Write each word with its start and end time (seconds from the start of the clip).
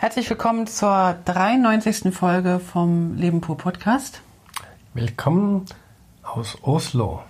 Herzlich 0.00 0.30
willkommen 0.30 0.66
zur 0.66 1.18
93. 1.26 2.14
Folge 2.16 2.58
vom 2.58 3.16
Leben 3.16 3.42
pur 3.42 3.58
Podcast. 3.58 4.22
Willkommen 4.94 5.66
aus 6.22 6.56
Oslo. 6.62 7.22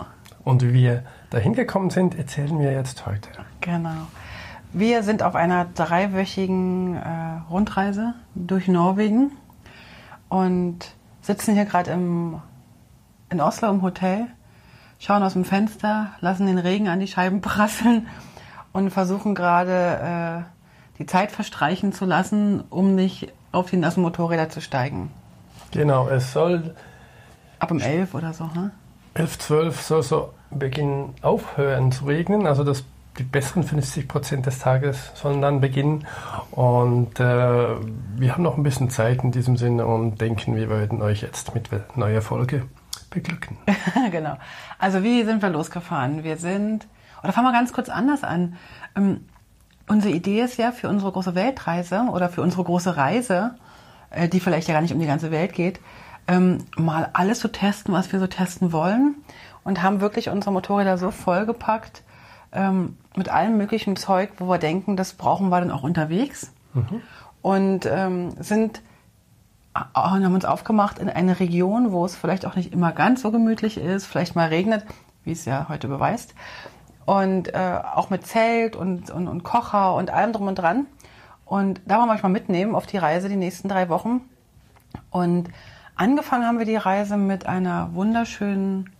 Und 0.45 0.61
wie 0.61 0.71
wir 0.71 1.03
dahin 1.31 1.53
gekommen 1.53 1.89
sind, 1.89 2.17
erzählen 2.17 2.57
wir 2.61 2.71
jetzt 2.71 3.05
heute. 3.05 3.27
Genau. 3.59 4.07
Wir 4.71 5.03
sind 5.03 5.21
auf 5.21 5.35
einer 5.35 5.65
dreiwöchigen 5.65 6.95
äh, 6.95 7.41
Rundreise 7.49 8.13
durch 8.35 8.69
Norwegen 8.69 9.33
und 10.29 10.95
sitzen 11.21 11.55
hier 11.55 11.65
gerade 11.65 11.91
in 11.91 13.41
Oslo 13.41 13.69
im 13.69 13.81
Hotel, 13.81 14.27
schauen 14.97 15.23
aus 15.23 15.33
dem 15.33 15.43
Fenster, 15.43 16.11
lassen 16.21 16.47
den 16.47 16.57
Regen 16.57 16.87
an 16.87 17.01
die 17.01 17.07
Scheiben 17.07 17.41
prasseln 17.41 18.07
und 18.71 18.91
versuchen 18.91 19.35
gerade 19.35 20.45
äh, 20.47 20.60
die 21.01 21.07
Zeit 21.07 21.31
verstreichen 21.31 21.93
zu 21.93 22.05
lassen, 22.05 22.63
um 22.69 22.93
nicht 22.93 23.33
auf 23.51 23.71
die 23.71 23.77
nassen 23.77 24.03
Motorräder 24.03 24.49
zu 24.49 24.61
steigen. 24.61 25.11
Genau, 25.71 26.07
es 26.07 26.31
soll. 26.31 26.75
Ab 27.57 27.71
um 27.71 27.79
11 27.79 28.13
oder 28.13 28.33
so, 28.33 28.45
ne? 28.45 28.71
11, 29.15 29.39
12 29.39 29.81
soll 29.81 30.03
so 30.03 30.33
beginnen 30.51 31.15
aufhören 31.23 31.91
zu 31.91 32.05
regnen. 32.05 32.45
Also 32.45 32.63
das, 32.63 32.83
die 33.17 33.23
besseren 33.23 33.63
50 33.63 34.07
Prozent 34.07 34.45
des 34.45 34.59
Tages 34.59 35.11
sollen 35.15 35.41
dann 35.41 35.59
beginnen. 35.59 36.05
Und 36.51 37.19
äh, 37.19 37.23
wir 37.23 38.33
haben 38.33 38.43
noch 38.43 38.57
ein 38.57 38.63
bisschen 38.63 38.91
Zeit 38.91 39.23
in 39.23 39.31
diesem 39.31 39.57
Sinne 39.57 39.87
und 39.87 40.21
denken, 40.21 40.55
wir 40.55 40.69
würden 40.69 41.01
euch 41.01 41.21
jetzt 41.21 41.55
mit 41.55 41.69
neuer 41.97 42.21
Folge 42.21 42.67
beglücken. 43.09 43.57
genau. 44.11 44.37
Also 44.77 45.03
wie 45.03 45.23
sind 45.23 45.41
wir 45.41 45.49
losgefahren? 45.49 46.23
Wir 46.23 46.37
sind, 46.37 46.87
oder 47.23 47.33
fangen 47.33 47.47
wir 47.47 47.53
ganz 47.53 47.73
kurz 47.73 47.89
anders 47.89 48.23
an. 48.23 48.55
Ähm, 48.95 49.25
unsere 49.91 50.13
Idee 50.13 50.41
ist 50.41 50.57
ja 50.57 50.71
für 50.71 50.87
unsere 50.87 51.11
große 51.11 51.35
Weltreise 51.35 52.07
oder 52.11 52.29
für 52.29 52.41
unsere 52.41 52.63
große 52.63 52.95
Reise, 52.95 53.55
äh, 54.09 54.29
die 54.29 54.39
vielleicht 54.39 54.67
ja 54.69 54.73
gar 54.73 54.81
nicht 54.81 54.93
um 54.93 54.99
die 54.99 55.05
ganze 55.05 55.31
Welt 55.31 55.53
geht, 55.53 55.81
ähm, 56.27 56.59
mal 56.77 57.09
alles 57.13 57.39
zu 57.39 57.49
testen, 57.49 57.93
was 57.93 58.11
wir 58.13 58.19
so 58.19 58.27
testen 58.27 58.71
wollen 58.71 59.15
und 59.63 59.83
haben 59.83 59.99
wirklich 59.99 60.29
unsere 60.29 60.53
Motorräder 60.53 60.97
so 60.97 61.11
vollgepackt 61.11 62.03
ähm, 62.53 62.97
mit 63.17 63.27
allem 63.29 63.57
möglichen 63.57 63.97
Zeug, 63.97 64.31
wo 64.37 64.47
wir 64.47 64.59
denken, 64.59 64.95
das 64.95 65.13
brauchen 65.13 65.49
wir 65.49 65.59
dann 65.59 65.71
auch 65.71 65.83
unterwegs 65.83 66.53
mhm. 66.73 67.01
und 67.41 67.85
ähm, 67.85 68.31
sind 68.39 68.81
und 69.73 70.25
haben 70.25 70.33
uns 70.33 70.45
aufgemacht 70.45 70.99
in 70.99 71.09
eine 71.09 71.39
Region, 71.39 71.91
wo 71.91 72.05
es 72.05 72.15
vielleicht 72.15 72.45
auch 72.45 72.55
nicht 72.55 72.73
immer 72.73 72.91
ganz 72.91 73.21
so 73.21 73.31
gemütlich 73.31 73.77
ist, 73.77 74.05
vielleicht 74.05 74.35
mal 74.35 74.49
regnet, 74.49 74.85
wie 75.23 75.31
es 75.31 75.45
ja 75.45 75.67
heute 75.69 75.87
beweist 75.87 76.33
und 77.11 77.53
äh, 77.53 77.79
auch 77.93 78.09
mit 78.09 78.25
Zelt 78.25 78.77
und, 78.77 79.11
und, 79.11 79.27
und 79.27 79.43
Kocher 79.43 79.95
und 79.95 80.11
allem 80.11 80.31
drum 80.31 80.47
und 80.47 80.55
dran. 80.55 80.85
Und 81.43 81.81
da 81.85 81.97
wollen 81.97 82.07
wir 82.07 82.13
euch 82.13 82.23
mal 82.23 82.29
mitnehmen 82.29 82.73
auf 82.73 82.85
die 82.85 82.95
Reise 82.95 83.27
die 83.27 83.35
nächsten 83.35 83.67
drei 83.67 83.89
Wochen. 83.89 84.21
Und 85.09 85.49
angefangen 85.95 86.45
haben 86.45 86.57
wir 86.57 86.65
die 86.65 86.77
Reise 86.77 87.17
mit 87.17 87.45
einer 87.45 87.93
wunderschönen 87.93 88.91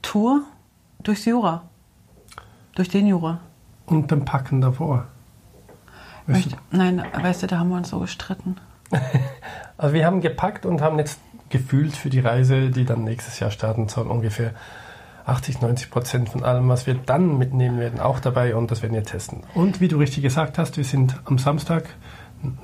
Tour 0.00 0.40
durchs 1.02 1.26
Jura. 1.26 1.64
Durch 2.74 2.88
den 2.88 3.06
Jura. 3.06 3.40
Und 3.84 4.06
beim 4.06 4.24
Packen 4.24 4.62
davor. 4.62 5.04
Möchte, 6.26 6.56
nein, 6.70 7.04
weißt 7.12 7.42
du, 7.42 7.46
da 7.46 7.58
haben 7.58 7.68
wir 7.68 7.76
uns 7.76 7.90
so 7.90 7.98
gestritten. 7.98 8.56
also 9.76 9.92
wir 9.92 10.06
haben 10.06 10.22
gepackt 10.22 10.64
und 10.64 10.80
haben 10.80 10.98
jetzt 10.98 11.20
gefühlt 11.50 11.94
für 11.94 12.08
die 12.08 12.20
Reise, 12.20 12.70
die 12.70 12.86
dann 12.86 13.04
nächstes 13.04 13.38
Jahr 13.38 13.50
starten 13.50 13.86
soll, 13.90 14.06
ungefähr 14.06 14.54
80, 15.28 15.60
90 15.60 15.90
Prozent 15.90 16.28
von 16.28 16.44
allem, 16.44 16.68
was 16.68 16.86
wir 16.86 16.94
dann 16.94 17.38
mitnehmen 17.38 17.78
werden, 17.78 18.00
auch 18.00 18.20
dabei 18.20 18.54
und 18.56 18.70
das 18.70 18.82
werden 18.82 18.94
wir 18.94 19.04
testen. 19.04 19.42
Und 19.54 19.80
wie 19.80 19.88
du 19.88 19.98
richtig 19.98 20.22
gesagt 20.22 20.58
hast, 20.58 20.76
wir 20.76 20.84
sind 20.84 21.20
am 21.24 21.38
Samstag 21.38 21.84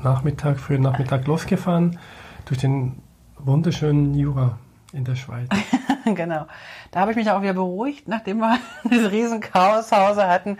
Nachmittag, 0.02 0.60
frühen 0.60 0.82
Nachmittag 0.82 1.26
losgefahren 1.26 1.98
durch 2.44 2.60
den 2.60 3.02
wunderschönen 3.38 4.14
Jura 4.14 4.58
in 4.92 5.04
der 5.04 5.16
Schweiz. 5.16 5.48
genau. 6.04 6.46
Da 6.92 7.00
habe 7.00 7.10
ich 7.10 7.16
mich 7.16 7.30
auch 7.30 7.42
wieder 7.42 7.54
beruhigt, 7.54 8.08
nachdem 8.08 8.38
wir 8.38 8.58
dieses 8.90 9.10
riesen 9.10 9.40
Chaos 9.40 9.88
zu 9.88 9.96
Hause 9.96 10.28
hatten 10.28 10.58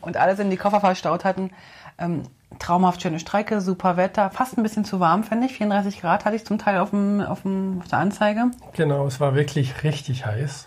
und 0.00 0.16
alles 0.16 0.38
in 0.38 0.50
die 0.50 0.56
Koffer 0.56 0.80
verstaut 0.80 1.24
hatten. 1.24 1.50
Ähm, 1.98 2.22
traumhaft 2.58 3.02
schöne 3.02 3.18
Strecke, 3.18 3.60
super 3.60 3.96
Wetter, 3.96 4.30
fast 4.30 4.56
ein 4.56 4.62
bisschen 4.62 4.84
zu 4.84 5.00
warm, 5.00 5.24
finde 5.24 5.46
ich. 5.46 5.52
34 5.54 6.00
Grad 6.00 6.24
hatte 6.24 6.36
ich 6.36 6.44
zum 6.44 6.58
Teil 6.58 6.78
auf, 6.78 6.90
dem, 6.90 7.20
auf, 7.20 7.42
dem, 7.42 7.80
auf 7.80 7.88
der 7.88 7.98
Anzeige. 7.98 8.50
Genau, 8.72 9.06
es 9.06 9.20
war 9.20 9.34
wirklich 9.34 9.82
richtig 9.82 10.26
heiß. 10.26 10.66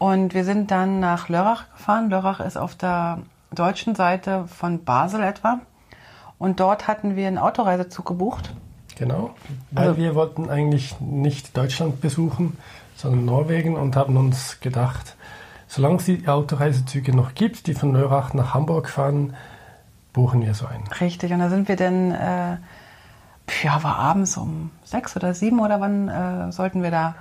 Und 0.00 0.32
wir 0.32 0.46
sind 0.46 0.70
dann 0.70 0.98
nach 0.98 1.28
Lörrach 1.28 1.70
gefahren. 1.76 2.08
Lörrach 2.08 2.40
ist 2.40 2.56
auf 2.56 2.74
der 2.74 3.18
deutschen 3.52 3.94
Seite 3.94 4.46
von 4.46 4.82
Basel 4.82 5.22
etwa. 5.22 5.60
Und 6.38 6.58
dort 6.58 6.88
hatten 6.88 7.16
wir 7.16 7.28
einen 7.28 7.36
Autoreisezug 7.36 8.06
gebucht. 8.06 8.50
Genau, 8.96 9.34
weil 9.72 9.88
also, 9.88 10.00
wir 10.00 10.14
wollten 10.14 10.48
eigentlich 10.48 10.98
nicht 11.00 11.54
Deutschland 11.54 12.00
besuchen, 12.00 12.56
sondern 12.96 13.26
Norwegen 13.26 13.76
und 13.76 13.94
haben 13.94 14.16
uns 14.16 14.58
gedacht, 14.60 15.16
solange 15.68 15.96
es 15.96 16.06
die 16.06 16.26
Autoreisezüge 16.26 17.14
noch 17.14 17.34
gibt, 17.34 17.66
die 17.66 17.74
von 17.74 17.92
Lörrach 17.92 18.32
nach 18.32 18.54
Hamburg 18.54 18.88
fahren, 18.88 19.34
buchen 20.14 20.40
wir 20.40 20.54
so 20.54 20.64
einen. 20.64 20.86
Richtig, 20.98 21.30
und 21.30 21.40
da 21.40 21.50
sind 21.50 21.68
wir 21.68 21.76
dann, 21.76 22.10
äh, 22.12 22.56
ja, 23.62 23.82
war 23.82 23.96
abends 23.96 24.38
um 24.38 24.70
sechs 24.82 25.14
oder 25.14 25.34
sieben 25.34 25.60
oder 25.60 25.78
wann 25.78 26.08
äh, 26.08 26.52
sollten 26.52 26.82
wir 26.82 26.90
da 26.90 27.16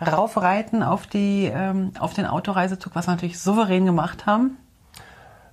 raufreiten 0.00 0.82
auf, 0.82 1.06
die, 1.06 1.50
ähm, 1.52 1.92
auf 1.98 2.14
den 2.14 2.26
Autoreisezug, 2.26 2.94
was 2.94 3.06
wir 3.06 3.12
natürlich 3.12 3.38
souverän 3.38 3.86
gemacht 3.86 4.26
haben? 4.26 4.56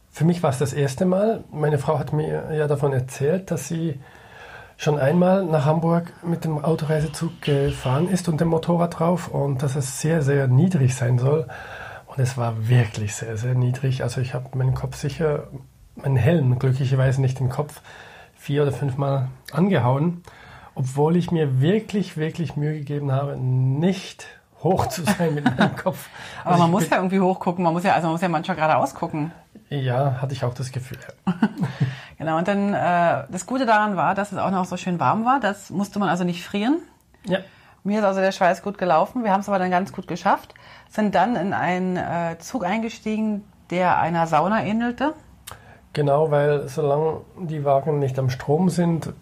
Für 0.09 0.25
mich 0.25 0.41
war 0.41 0.49
es 0.49 0.57
das 0.57 0.73
erste 0.73 1.05
Mal. 1.05 1.43
Meine 1.51 1.77
Frau 1.77 1.99
hat 1.99 2.13
mir 2.13 2.55
ja 2.55 2.67
davon 2.67 2.93
erzählt, 2.93 3.51
dass 3.51 3.67
sie 3.67 3.99
schon 4.77 4.99
einmal 4.99 5.43
nach 5.43 5.65
Hamburg 5.65 6.13
mit 6.23 6.43
dem 6.43 6.63
Autoreisezug 6.63 7.41
gefahren 7.41 8.07
ist 8.07 8.29
und 8.29 8.39
dem 8.39 8.47
Motorrad 8.47 8.99
drauf 8.99 9.27
und 9.27 9.63
dass 9.63 9.75
es 9.75 10.01
sehr, 10.01 10.21
sehr 10.21 10.47
niedrig 10.47 10.95
sein 10.95 11.17
soll. 11.17 11.47
Und 12.05 12.19
es 12.19 12.37
war 12.37 12.67
wirklich 12.67 13.15
sehr, 13.15 13.37
sehr 13.37 13.53
niedrig. 13.53 14.03
Also 14.03 14.21
ich 14.21 14.33
habe 14.33 14.57
meinen 14.57 14.75
Kopf 14.75 14.95
sicher, 14.95 15.47
meinen 15.95 16.15
Helm 16.15 16.57
glücklicherweise 16.57 17.21
nicht 17.21 17.39
im 17.41 17.49
Kopf, 17.49 17.81
vier 18.35 18.61
oder 18.63 18.71
fünfmal 18.71 19.29
angehauen, 19.51 20.23
obwohl 20.75 21.15
ich 21.15 21.31
mir 21.31 21.59
wirklich, 21.59 22.17
wirklich 22.17 22.55
Mühe 22.55 22.73
gegeben 22.73 23.11
habe, 23.11 23.35
nicht 23.37 24.27
hoch 24.63 24.87
zu 24.87 25.03
sein 25.03 25.35
mit 25.35 25.45
meinem 25.45 25.75
Kopf. 25.83 26.09
Aber 26.41 26.51
also 26.51 26.63
man 26.63 26.71
muss 26.71 26.89
ja 26.89 26.97
irgendwie 26.97 27.19
hochgucken, 27.19 27.63
man 27.63 27.73
muss 27.73 27.83
ja, 27.83 27.93
also 27.93 28.07
man 28.07 28.13
muss 28.13 28.21
ja 28.21 28.29
manchmal 28.29 28.57
geradeaus 28.57 28.95
gucken. 28.95 29.31
Ja, 29.69 30.21
hatte 30.21 30.33
ich 30.33 30.43
auch 30.43 30.53
das 30.53 30.71
Gefühl. 30.71 30.99
genau, 32.17 32.37
und 32.37 32.47
dann 32.47 32.73
äh, 32.73 33.25
das 33.29 33.45
Gute 33.45 33.65
daran 33.65 33.97
war, 33.97 34.15
dass 34.15 34.31
es 34.31 34.37
auch 34.37 34.51
noch 34.51 34.65
so 34.65 34.77
schön 34.77 34.99
warm 34.99 35.25
war. 35.25 35.39
Das 35.39 35.69
musste 35.69 35.99
man 35.99 36.09
also 36.09 36.23
nicht 36.23 36.43
frieren. 36.43 36.79
Ja. 37.25 37.39
Mir 37.83 37.99
ist 37.99 38.05
also 38.05 38.19
der 38.19 38.31
Schweiß 38.31 38.63
gut 38.63 38.77
gelaufen. 38.77 39.23
Wir 39.23 39.31
haben 39.31 39.41
es 39.41 39.49
aber 39.49 39.59
dann 39.59 39.71
ganz 39.71 39.93
gut 39.93 40.07
geschafft. 40.07 40.53
Sind 40.89 41.15
dann 41.15 41.35
in 41.35 41.53
einen 41.53 41.97
äh, 41.97 42.37
Zug 42.39 42.65
eingestiegen, 42.65 43.43
der 43.69 43.99
einer 43.99 44.27
Sauna 44.27 44.63
ähnelte. 44.63 45.13
Genau, 45.93 46.29
weil 46.31 46.67
solange 46.67 47.21
die 47.39 47.65
Wagen 47.65 47.99
nicht 47.99 48.19
am 48.19 48.29
Strom 48.29 48.69
sind, 48.69 49.13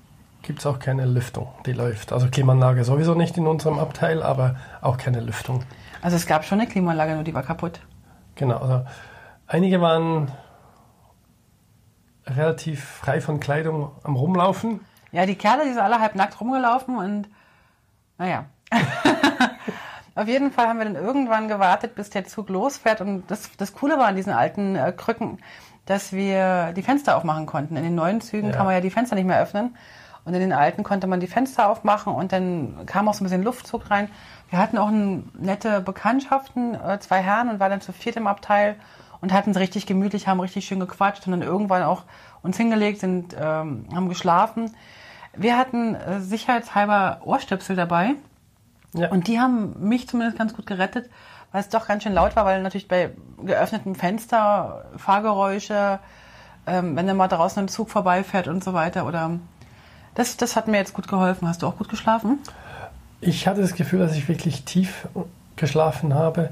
gibt 0.46 0.60
es 0.60 0.66
auch 0.66 0.80
keine 0.80 1.06
Lüftung, 1.06 1.50
die 1.66 1.74
läuft. 1.74 2.14
Also 2.14 2.28
Klimaanlage 2.30 2.84
sowieso 2.84 3.16
nicht 3.16 3.38
in 3.38 3.48
unserem 3.48 3.80
Abteil, 3.80 4.24
aber 4.24 4.56
auch 4.82 4.98
keine 4.98 5.20
Lüftung. 5.20 5.64
Also 6.02 6.16
es 6.16 6.28
gab 6.28 6.46
schon 6.46 6.60
eine 6.60 6.70
Klimaanlage, 6.70 7.16
nur 7.16 7.24
die 7.24 7.34
war 7.34 7.44
kaputt. 7.44 7.80
Genau. 8.36 8.58
Also 8.58 8.86
einige 9.48 9.82
waren 9.82 10.32
relativ 12.28 12.84
frei 12.84 13.22
von 13.22 13.40
Kleidung 13.40 13.92
am 14.04 14.16
Rumlaufen. 14.16 14.82
Ja, 15.12 15.26
die 15.26 15.36
Kerle, 15.36 15.64
die 15.64 15.74
sind 15.74 15.82
alle 15.82 16.00
halb 16.00 16.16
nackt 16.16 16.40
rumgelaufen 16.40 16.98
und 16.98 17.30
naja. 18.18 18.46
Auf 20.16 20.28
jeden 20.28 20.52
Fall 20.52 20.68
haben 20.68 20.80
wir 20.80 20.86
dann 20.86 20.96
irgendwann 20.96 21.50
gewartet, 21.50 21.96
bis 21.96 22.10
der 22.10 22.24
Zug 22.24 22.50
losfährt. 22.50 23.02
Und 23.02 23.30
das, 23.30 23.50
das 23.58 23.74
Coole 23.74 23.98
war 23.98 24.08
an 24.08 24.16
diesen 24.16 24.32
alten 24.32 24.76
äh, 24.76 24.94
Krücken, 24.96 25.40
dass 25.86 26.14
wir 26.14 26.72
die 26.74 26.84
Fenster 26.84 27.18
aufmachen 27.18 27.46
konnten. 27.46 27.76
In 27.76 27.84
den 27.84 27.96
neuen 27.96 28.22
Zügen 28.22 28.50
ja. 28.50 28.56
kann 28.56 28.66
man 28.66 28.76
ja 28.76 28.82
die 28.82 28.90
Fenster 28.90 29.16
nicht 29.16 29.26
mehr 29.26 29.42
öffnen. 29.42 29.76
Und 30.26 30.34
in 30.34 30.40
den 30.40 30.54
alten 30.54 30.84
konnte 30.84 31.06
man 31.06 31.20
die 31.20 31.28
Fenster 31.28 31.70
aufmachen 31.70 32.14
und 32.14 32.32
dann 32.32 32.86
kam 32.88 33.08
auch 33.08 33.14
so 33.14 33.24
ein 33.24 33.26
bisschen 33.26 33.44
Luftzug 33.44 33.92
rein. 33.92 34.10
Wir 34.50 34.58
hatten 34.58 34.78
auch 34.78 34.90
nette 34.90 35.82
Bekanntschaften, 35.82 36.74
äh, 36.76 37.00
zwei 37.00 37.22
Herren 37.22 37.50
und 37.50 37.60
waren 37.60 37.70
dann 37.70 37.82
zu 37.82 37.94
viert 37.94 38.16
im 38.16 38.26
Abteil 38.26 38.76
und 39.22 39.32
hatten 39.32 39.52
es 39.52 39.58
richtig 39.58 39.86
gemütlich, 39.86 40.28
haben 40.28 40.40
richtig 40.40 40.66
schön 40.66 40.80
gequatscht 40.80 41.28
und 41.28 41.32
dann 41.32 41.44
irgendwann 41.44 41.84
auch 41.84 42.04
uns 42.42 42.58
hingelegt, 42.58 43.00
sind, 43.00 43.36
ähm, 43.40 43.86
haben 43.94 44.10
geschlafen. 44.10 44.76
Wir 45.36 45.58
hatten 45.58 45.96
äh, 45.96 46.20
sicherheitshalber 46.20 47.22
Ohrstöpsel 47.24 47.76
dabei 47.76 48.16
ja. 48.94 49.10
und 49.10 49.28
die 49.28 49.40
haben 49.40 49.76
mich 49.88 50.08
zumindest 50.08 50.38
ganz 50.38 50.56
gut 50.56 50.66
gerettet, 50.66 51.10
weil 51.52 51.62
es 51.62 51.70
doch 51.70 51.88
ganz 51.88 52.04
schön 52.04 52.14
laut 52.14 52.36
war, 52.36 52.46
weil 52.46 52.64
natürlich 52.64 52.88
bei 52.88 53.12
geöffnetem 53.44 53.96
Fenster 53.96 54.86
Fahrgeräusche, 54.98 56.00
ähm, 56.66 56.96
wenn 56.96 57.06
dann 57.06 57.18
mal 57.18 57.28
draußen 57.28 57.66
ein 57.66 57.68
Zug 57.68 57.90
vorbeifährt 57.90 58.48
und 58.48 58.64
so 58.64 58.74
weiter 58.74 59.06
oder 59.06 59.40
das, 60.16 60.38
das 60.38 60.56
hat 60.56 60.68
mir 60.68 60.78
jetzt 60.78 60.94
gut 60.94 61.08
geholfen. 61.08 61.48
Hast 61.48 61.62
du 61.62 61.68
auch 61.68 61.78
gut 61.78 61.90
geschlafen? 61.90 62.40
Ich 63.22 63.48
hatte 63.48 63.62
das 63.62 63.76
Gefühl, 63.76 64.00
dass 64.00 64.16
ich 64.16 64.28
wirklich 64.28 64.66
tief 64.66 65.08
geschlafen 65.56 66.14
habe. 66.14 66.50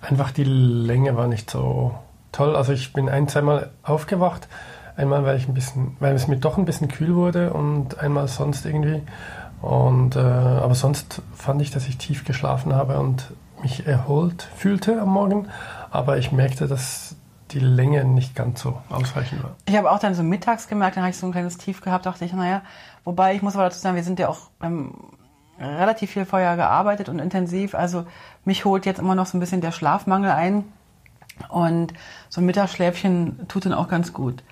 Einfach 0.00 0.30
die 0.30 0.44
Länge 0.44 1.16
war 1.16 1.26
nicht 1.26 1.50
so 1.50 1.94
toll. 2.32 2.54
Also 2.54 2.72
ich 2.72 2.92
bin 2.92 3.08
ein, 3.08 3.28
zweimal 3.28 3.70
aufgewacht, 3.82 4.48
Einmal, 4.96 5.24
weil 5.24 5.36
ich 5.36 5.46
ein 5.46 5.52
bisschen, 5.52 5.94
weil 6.00 6.14
es 6.14 6.26
mir 6.26 6.38
doch 6.38 6.56
ein 6.56 6.64
bisschen 6.64 6.88
kühl 6.88 7.14
wurde 7.14 7.52
und 7.52 7.98
einmal 7.98 8.28
sonst 8.28 8.64
irgendwie. 8.64 9.02
Und, 9.60 10.16
äh, 10.16 10.20
aber 10.20 10.74
sonst 10.74 11.22
fand 11.34 11.60
ich, 11.60 11.70
dass 11.70 11.86
ich 11.86 11.98
tief 11.98 12.24
geschlafen 12.24 12.74
habe 12.74 12.98
und 12.98 13.30
mich 13.62 13.86
erholt 13.86 14.48
fühlte 14.56 15.00
am 15.00 15.10
Morgen. 15.10 15.48
Aber 15.90 16.16
ich 16.16 16.32
merkte, 16.32 16.66
dass 16.66 17.14
die 17.50 17.58
Länge 17.58 18.04
nicht 18.04 18.34
ganz 18.34 18.62
so 18.62 18.78
ausreichend 18.88 19.42
war. 19.42 19.54
Ich 19.66 19.76
habe 19.76 19.90
auch 19.90 19.98
dann 19.98 20.14
so 20.14 20.22
mittags 20.22 20.66
gemerkt, 20.66 20.96
dann 20.96 21.04
habe 21.04 21.10
ich 21.10 21.18
so 21.18 21.26
ein 21.26 21.32
kleines 21.32 21.58
Tief 21.58 21.82
gehabt, 21.82 22.06
dachte 22.06 22.24
ich, 22.24 22.32
naja, 22.32 22.62
wobei 23.06 23.34
ich 23.34 23.40
muss 23.40 23.54
aber 23.54 23.64
dazu 23.64 23.78
sagen, 23.78 23.96
wir 23.96 24.02
sind 24.02 24.18
ja 24.18 24.28
auch 24.28 24.50
beim 24.58 24.92
relativ 25.58 26.10
viel 26.10 26.26
vorher 26.26 26.56
gearbeitet 26.56 27.08
und 27.08 27.18
intensiv. 27.18 27.74
Also 27.74 28.04
mich 28.44 28.66
holt 28.66 28.84
jetzt 28.84 28.98
immer 28.98 29.14
noch 29.14 29.24
so 29.24 29.38
ein 29.38 29.40
bisschen 29.40 29.62
der 29.62 29.72
Schlafmangel 29.72 30.30
ein. 30.30 30.64
Und 31.48 31.92
so 32.28 32.40
ein 32.40 32.46
Mittagsschläfchen 32.46 33.46
tut 33.48 33.66
dann 33.66 33.74
auch 33.74 33.88
ganz 33.88 34.12
gut. 34.12 34.42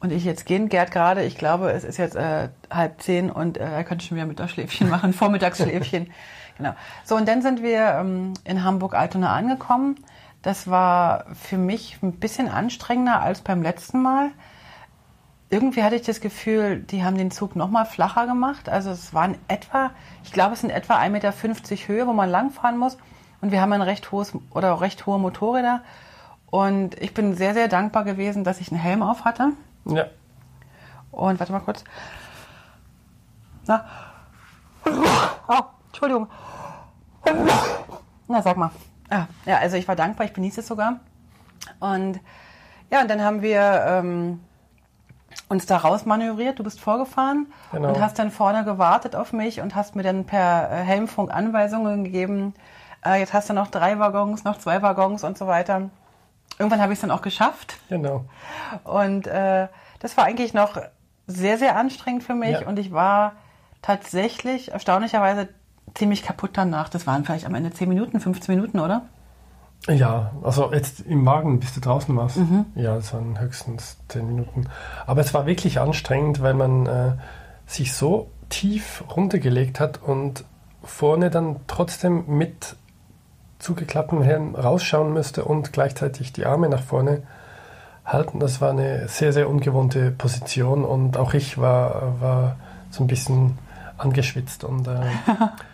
Und 0.00 0.10
ich 0.12 0.24
jetzt 0.24 0.44
gehen, 0.44 0.68
Gerd 0.68 0.90
gerade, 0.90 1.22
ich 1.24 1.38
glaube, 1.38 1.70
es 1.70 1.84
ist 1.84 1.96
jetzt 1.96 2.16
äh, 2.16 2.50
halb 2.70 3.00
zehn 3.00 3.30
und 3.30 3.56
äh, 3.56 3.64
er 3.64 3.84
könnte 3.84 4.04
schon 4.04 4.16
wieder 4.16 4.26
Mittagsschläfchen 4.26 4.90
machen, 4.90 5.12
Vormittagsschläfchen. 5.12 6.10
genau. 6.58 6.74
So, 7.04 7.16
und 7.16 7.26
dann 7.26 7.40
sind 7.40 7.62
wir 7.62 7.94
ähm, 8.00 8.34
in 8.44 8.64
Hamburg-Altona 8.64 9.32
angekommen. 9.32 9.96
Das 10.42 10.68
war 10.68 11.24
für 11.34 11.56
mich 11.56 11.98
ein 12.02 12.12
bisschen 12.12 12.48
anstrengender 12.48 13.22
als 13.22 13.40
beim 13.40 13.62
letzten 13.62 14.02
Mal. 14.02 14.30
Irgendwie 15.54 15.84
hatte 15.84 15.94
ich 15.94 16.02
das 16.02 16.20
Gefühl, 16.20 16.80
die 16.80 17.04
haben 17.04 17.16
den 17.16 17.30
Zug 17.30 17.54
noch 17.54 17.70
mal 17.70 17.84
flacher 17.84 18.26
gemacht. 18.26 18.68
Also 18.68 18.90
es 18.90 19.14
waren 19.14 19.36
etwa, 19.46 19.92
ich 20.24 20.32
glaube, 20.32 20.54
es 20.54 20.62
sind 20.62 20.70
etwa 20.70 20.96
1,50 20.98 21.10
Meter 21.10 21.32
Höhe, 21.86 22.08
wo 22.08 22.12
man 22.12 22.28
langfahren 22.28 22.76
muss. 22.76 22.98
Und 23.40 23.52
wir 23.52 23.60
haben 23.60 23.72
ein 23.72 23.80
recht 23.80 24.10
hohes 24.10 24.32
oder 24.50 24.80
recht 24.80 25.06
hohe 25.06 25.20
Motorräder. 25.20 25.82
Und 26.50 27.00
ich 27.00 27.14
bin 27.14 27.36
sehr, 27.36 27.54
sehr 27.54 27.68
dankbar 27.68 28.02
gewesen, 28.02 28.42
dass 28.42 28.60
ich 28.60 28.72
einen 28.72 28.80
Helm 28.80 29.04
auf 29.04 29.24
hatte. 29.24 29.52
Ja. 29.84 30.06
Und 31.12 31.38
warte 31.38 31.52
mal 31.52 31.60
kurz. 31.60 31.84
Na. 33.68 33.84
Oh, 34.84 35.62
Entschuldigung. 35.86 36.26
Na, 38.26 38.42
sag 38.42 38.56
mal. 38.56 38.72
Ah, 39.08 39.26
ja, 39.46 39.58
also 39.58 39.76
ich 39.76 39.86
war 39.86 39.94
dankbar, 39.94 40.26
ich 40.26 40.34
genieße 40.34 40.62
es 40.62 40.66
sogar. 40.66 40.98
Und 41.78 42.18
ja, 42.90 43.02
und 43.02 43.08
dann 43.08 43.22
haben 43.22 43.40
wir 43.40 43.84
ähm, 43.86 44.40
uns 45.48 45.66
da 45.66 45.76
rausmanövriert. 45.78 46.58
Du 46.58 46.64
bist 46.64 46.80
vorgefahren 46.80 47.46
Genau. 47.72 47.88
und 47.88 48.00
hast 48.00 48.18
dann 48.18 48.30
vorne 48.30 48.64
gewartet 48.64 49.14
auf 49.16 49.32
mich 49.32 49.60
und 49.60 49.74
hast 49.74 49.94
mir 49.96 50.02
dann 50.02 50.24
per 50.24 50.70
äh, 50.70 50.76
Helmfunk 50.82 51.32
Anweisungen 51.32 52.04
gegeben. 52.04 52.54
Äh, 53.04 53.20
jetzt 53.20 53.32
hast 53.32 53.50
du 53.50 53.54
noch 53.54 53.68
drei 53.68 53.98
Waggons, 53.98 54.44
noch 54.44 54.58
zwei 54.58 54.80
Waggons 54.82 55.24
und 55.24 55.36
so 55.36 55.46
weiter. 55.46 55.90
Irgendwann 56.58 56.80
habe 56.80 56.92
ich 56.92 56.98
es 56.98 57.00
dann 57.00 57.10
auch 57.10 57.22
geschafft. 57.22 57.76
Genau. 57.88 58.24
Und 58.84 59.26
äh, 59.26 59.68
das 60.00 60.16
war 60.16 60.24
eigentlich 60.24 60.54
noch 60.54 60.78
sehr, 61.26 61.58
sehr 61.58 61.76
anstrengend 61.76 62.22
für 62.22 62.34
mich. 62.34 62.60
Ja. 62.60 62.66
Und 62.66 62.78
ich 62.78 62.92
war 62.92 63.32
tatsächlich 63.82 64.72
erstaunlicherweise 64.72 65.48
ziemlich 65.94 66.22
kaputt 66.22 66.50
danach. 66.54 66.88
Das 66.88 67.06
waren 67.06 67.24
vielleicht 67.24 67.46
am 67.46 67.54
Ende 67.54 67.70
10 67.70 67.88
Minuten, 67.88 68.20
15 68.20 68.54
Minuten, 68.54 68.80
oder? 68.80 69.02
Ja, 69.88 70.32
also 70.42 70.72
jetzt 70.72 71.00
im 71.00 71.26
Wagen, 71.26 71.60
bis 71.60 71.74
du 71.74 71.80
draußen 71.80 72.16
warst. 72.16 72.38
Ja, 72.74 72.94
das 72.96 73.12
waren 73.12 73.38
höchstens 73.38 73.98
zehn 74.08 74.26
Minuten. 74.26 74.66
Aber 75.06 75.20
es 75.20 75.34
war 75.34 75.46
wirklich 75.46 75.78
anstrengend, 75.78 76.40
weil 76.40 76.54
man 76.54 76.86
äh, 76.86 77.12
sich 77.66 77.92
so 77.92 78.30
tief 78.48 79.04
runtergelegt 79.14 79.80
hat 79.80 80.02
und 80.02 80.44
vorne 80.82 81.30
dann 81.30 81.56
trotzdem 81.66 82.24
mit 82.26 82.76
zugeklapptem 83.58 84.22
Helm 84.22 84.54
rausschauen 84.54 85.12
müsste 85.12 85.44
und 85.44 85.72
gleichzeitig 85.72 86.32
die 86.32 86.46
Arme 86.46 86.68
nach 86.68 86.82
vorne 86.82 87.22
halten. 88.04 88.40
Das 88.40 88.60
war 88.60 88.70
eine 88.70 89.08
sehr, 89.08 89.32
sehr 89.32 89.48
ungewohnte 89.48 90.10
Position 90.10 90.84
und 90.84 91.16
auch 91.16 91.34
ich 91.34 91.58
war, 91.58 92.20
war 92.20 92.56
so 92.90 93.02
ein 93.02 93.06
bisschen 93.06 93.58
angeschwitzt 93.96 94.64
und 94.64 94.86
äh, 94.86 95.00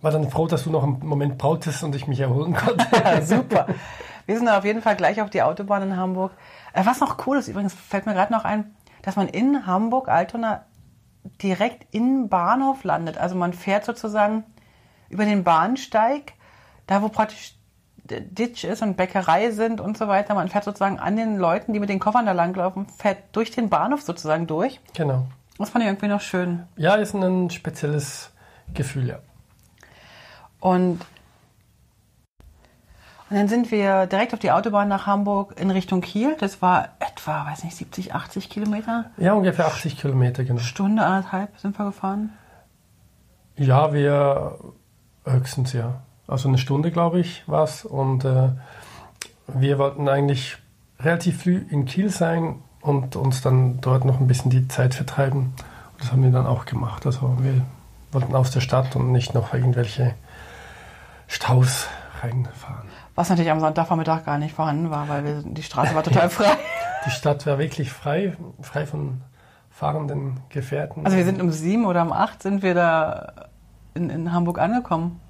war 0.00 0.10
dann 0.10 0.30
froh, 0.30 0.46
dass 0.46 0.64
du 0.64 0.70
noch 0.70 0.82
einen 0.82 1.00
Moment 1.00 1.38
brautest 1.38 1.82
und 1.82 1.94
ich 1.94 2.06
mich 2.06 2.20
erholen 2.20 2.54
konnte. 2.54 2.86
Ja, 3.04 3.20
super. 3.22 3.66
Wir 4.26 4.36
sind 4.36 4.46
dann 4.46 4.56
auf 4.56 4.64
jeden 4.64 4.82
Fall 4.82 4.96
gleich 4.96 5.22
auf 5.22 5.30
die 5.30 5.42
Autobahn 5.42 5.82
in 5.82 5.96
Hamburg. 5.96 6.32
Äh, 6.72 6.84
was 6.84 7.00
noch 7.00 7.26
cool 7.26 7.38
ist, 7.38 7.48
übrigens 7.48 7.74
fällt 7.74 8.06
mir 8.06 8.14
gerade 8.14 8.32
noch 8.32 8.44
ein, 8.44 8.74
dass 9.02 9.16
man 9.16 9.28
in 9.28 9.66
Hamburg, 9.66 10.08
Altona, 10.08 10.64
direkt 11.42 11.86
in 11.94 12.28
Bahnhof 12.28 12.84
landet. 12.84 13.18
Also 13.18 13.34
man 13.36 13.52
fährt 13.52 13.84
sozusagen 13.84 14.44
über 15.08 15.24
den 15.24 15.44
Bahnsteig, 15.44 16.34
da 16.86 17.02
wo 17.02 17.08
praktisch 17.08 17.54
der 18.04 18.20
Ditch 18.20 18.64
ist 18.64 18.82
und 18.82 18.96
Bäckerei 18.96 19.50
sind 19.50 19.80
und 19.80 19.98
so 19.98 20.08
weiter. 20.08 20.34
Man 20.34 20.48
fährt 20.48 20.64
sozusagen 20.64 20.98
an 20.98 21.16
den 21.16 21.36
Leuten, 21.36 21.72
die 21.72 21.80
mit 21.80 21.88
den 21.88 21.98
Koffern 21.98 22.26
da 22.26 22.32
langlaufen, 22.32 22.86
fährt 22.86 23.18
durch 23.32 23.50
den 23.50 23.68
Bahnhof 23.68 24.02
sozusagen 24.02 24.46
durch. 24.46 24.80
Genau. 24.94 25.26
Das 25.58 25.70
fand 25.70 25.84
ich 25.84 25.90
irgendwie 25.90 26.08
noch 26.08 26.20
schön. 26.20 26.64
Ja, 26.76 26.94
ist 26.94 27.14
ein 27.14 27.50
spezielles 27.50 28.30
Gefühl, 28.72 29.08
ja. 29.08 29.18
Und, 30.60 31.00
und 33.30 33.36
dann 33.36 33.48
sind 33.48 33.70
wir 33.70 34.06
direkt 34.06 34.32
auf 34.32 34.40
die 34.40 34.50
Autobahn 34.50 34.88
nach 34.88 35.06
Hamburg 35.06 35.58
in 35.60 35.70
Richtung 35.70 36.00
Kiel. 36.00 36.36
Das 36.38 36.62
war 36.62 36.88
etwa, 36.98 37.46
weiß 37.46 37.64
nicht, 37.64 37.76
70, 37.76 38.14
80 38.14 38.50
Kilometer. 38.50 39.10
Ja, 39.18 39.34
ungefähr 39.34 39.66
80 39.66 39.98
Kilometer, 39.98 40.44
genau. 40.44 40.60
Stunde, 40.60 41.04
anderthalb 41.04 41.58
sind 41.58 41.78
wir 41.78 41.86
gefahren. 41.86 42.30
Ja, 43.56 43.92
wir 43.92 44.58
höchstens 45.24 45.72
ja. 45.72 46.00
Also 46.26 46.48
eine 46.48 46.58
Stunde, 46.58 46.90
glaube 46.90 47.20
ich, 47.20 47.46
war 47.48 47.64
es. 47.64 47.84
Und 47.84 48.24
äh, 48.24 48.50
wir 49.48 49.78
wollten 49.78 50.08
eigentlich 50.08 50.58
relativ 51.00 51.42
früh 51.42 51.64
in 51.70 51.84
Kiel 51.86 52.10
sein 52.10 52.56
und 52.80 53.16
uns 53.16 53.42
dann 53.42 53.80
dort 53.80 54.04
noch 54.04 54.20
ein 54.20 54.26
bisschen 54.26 54.50
die 54.50 54.68
Zeit 54.68 54.94
vertreiben. 54.94 55.54
Und 55.92 56.00
das 56.00 56.12
haben 56.12 56.22
wir 56.22 56.30
dann 56.30 56.46
auch 56.46 56.64
gemacht. 56.64 57.06
Also 57.06 57.36
wir 57.40 57.62
wollten 58.12 58.34
aus 58.34 58.50
der 58.50 58.60
Stadt 58.60 58.94
und 58.96 59.12
nicht 59.12 59.34
noch 59.34 59.54
irgendwelche 59.54 60.14
Staus 61.28 61.86
reinfahren. 62.22 62.88
Was 63.14 63.28
natürlich 63.30 63.50
am 63.50 63.60
Sonntagvormittag 63.60 64.24
gar 64.24 64.38
nicht 64.38 64.54
vorhanden 64.54 64.90
war, 64.90 65.08
weil 65.08 65.24
wir, 65.24 65.42
die 65.44 65.62
Straße 65.62 65.94
war 65.94 66.02
total 66.02 66.30
frei. 66.30 66.50
Die 67.06 67.10
Stadt 67.10 67.46
war 67.46 67.58
wirklich 67.58 67.92
frei, 67.92 68.36
frei 68.60 68.84
von 68.84 69.22
fahrenden 69.70 70.40
Gefährten. 70.48 71.04
Also 71.04 71.16
wir 71.16 71.24
sind 71.24 71.40
um 71.40 71.52
sieben 71.52 71.86
oder 71.86 72.02
um 72.02 72.12
acht 72.12 72.42
sind 72.42 72.62
wir 72.62 72.74
da 72.74 73.32
in, 73.94 74.10
in 74.10 74.32
Hamburg 74.32 74.58
angekommen. 74.58 75.20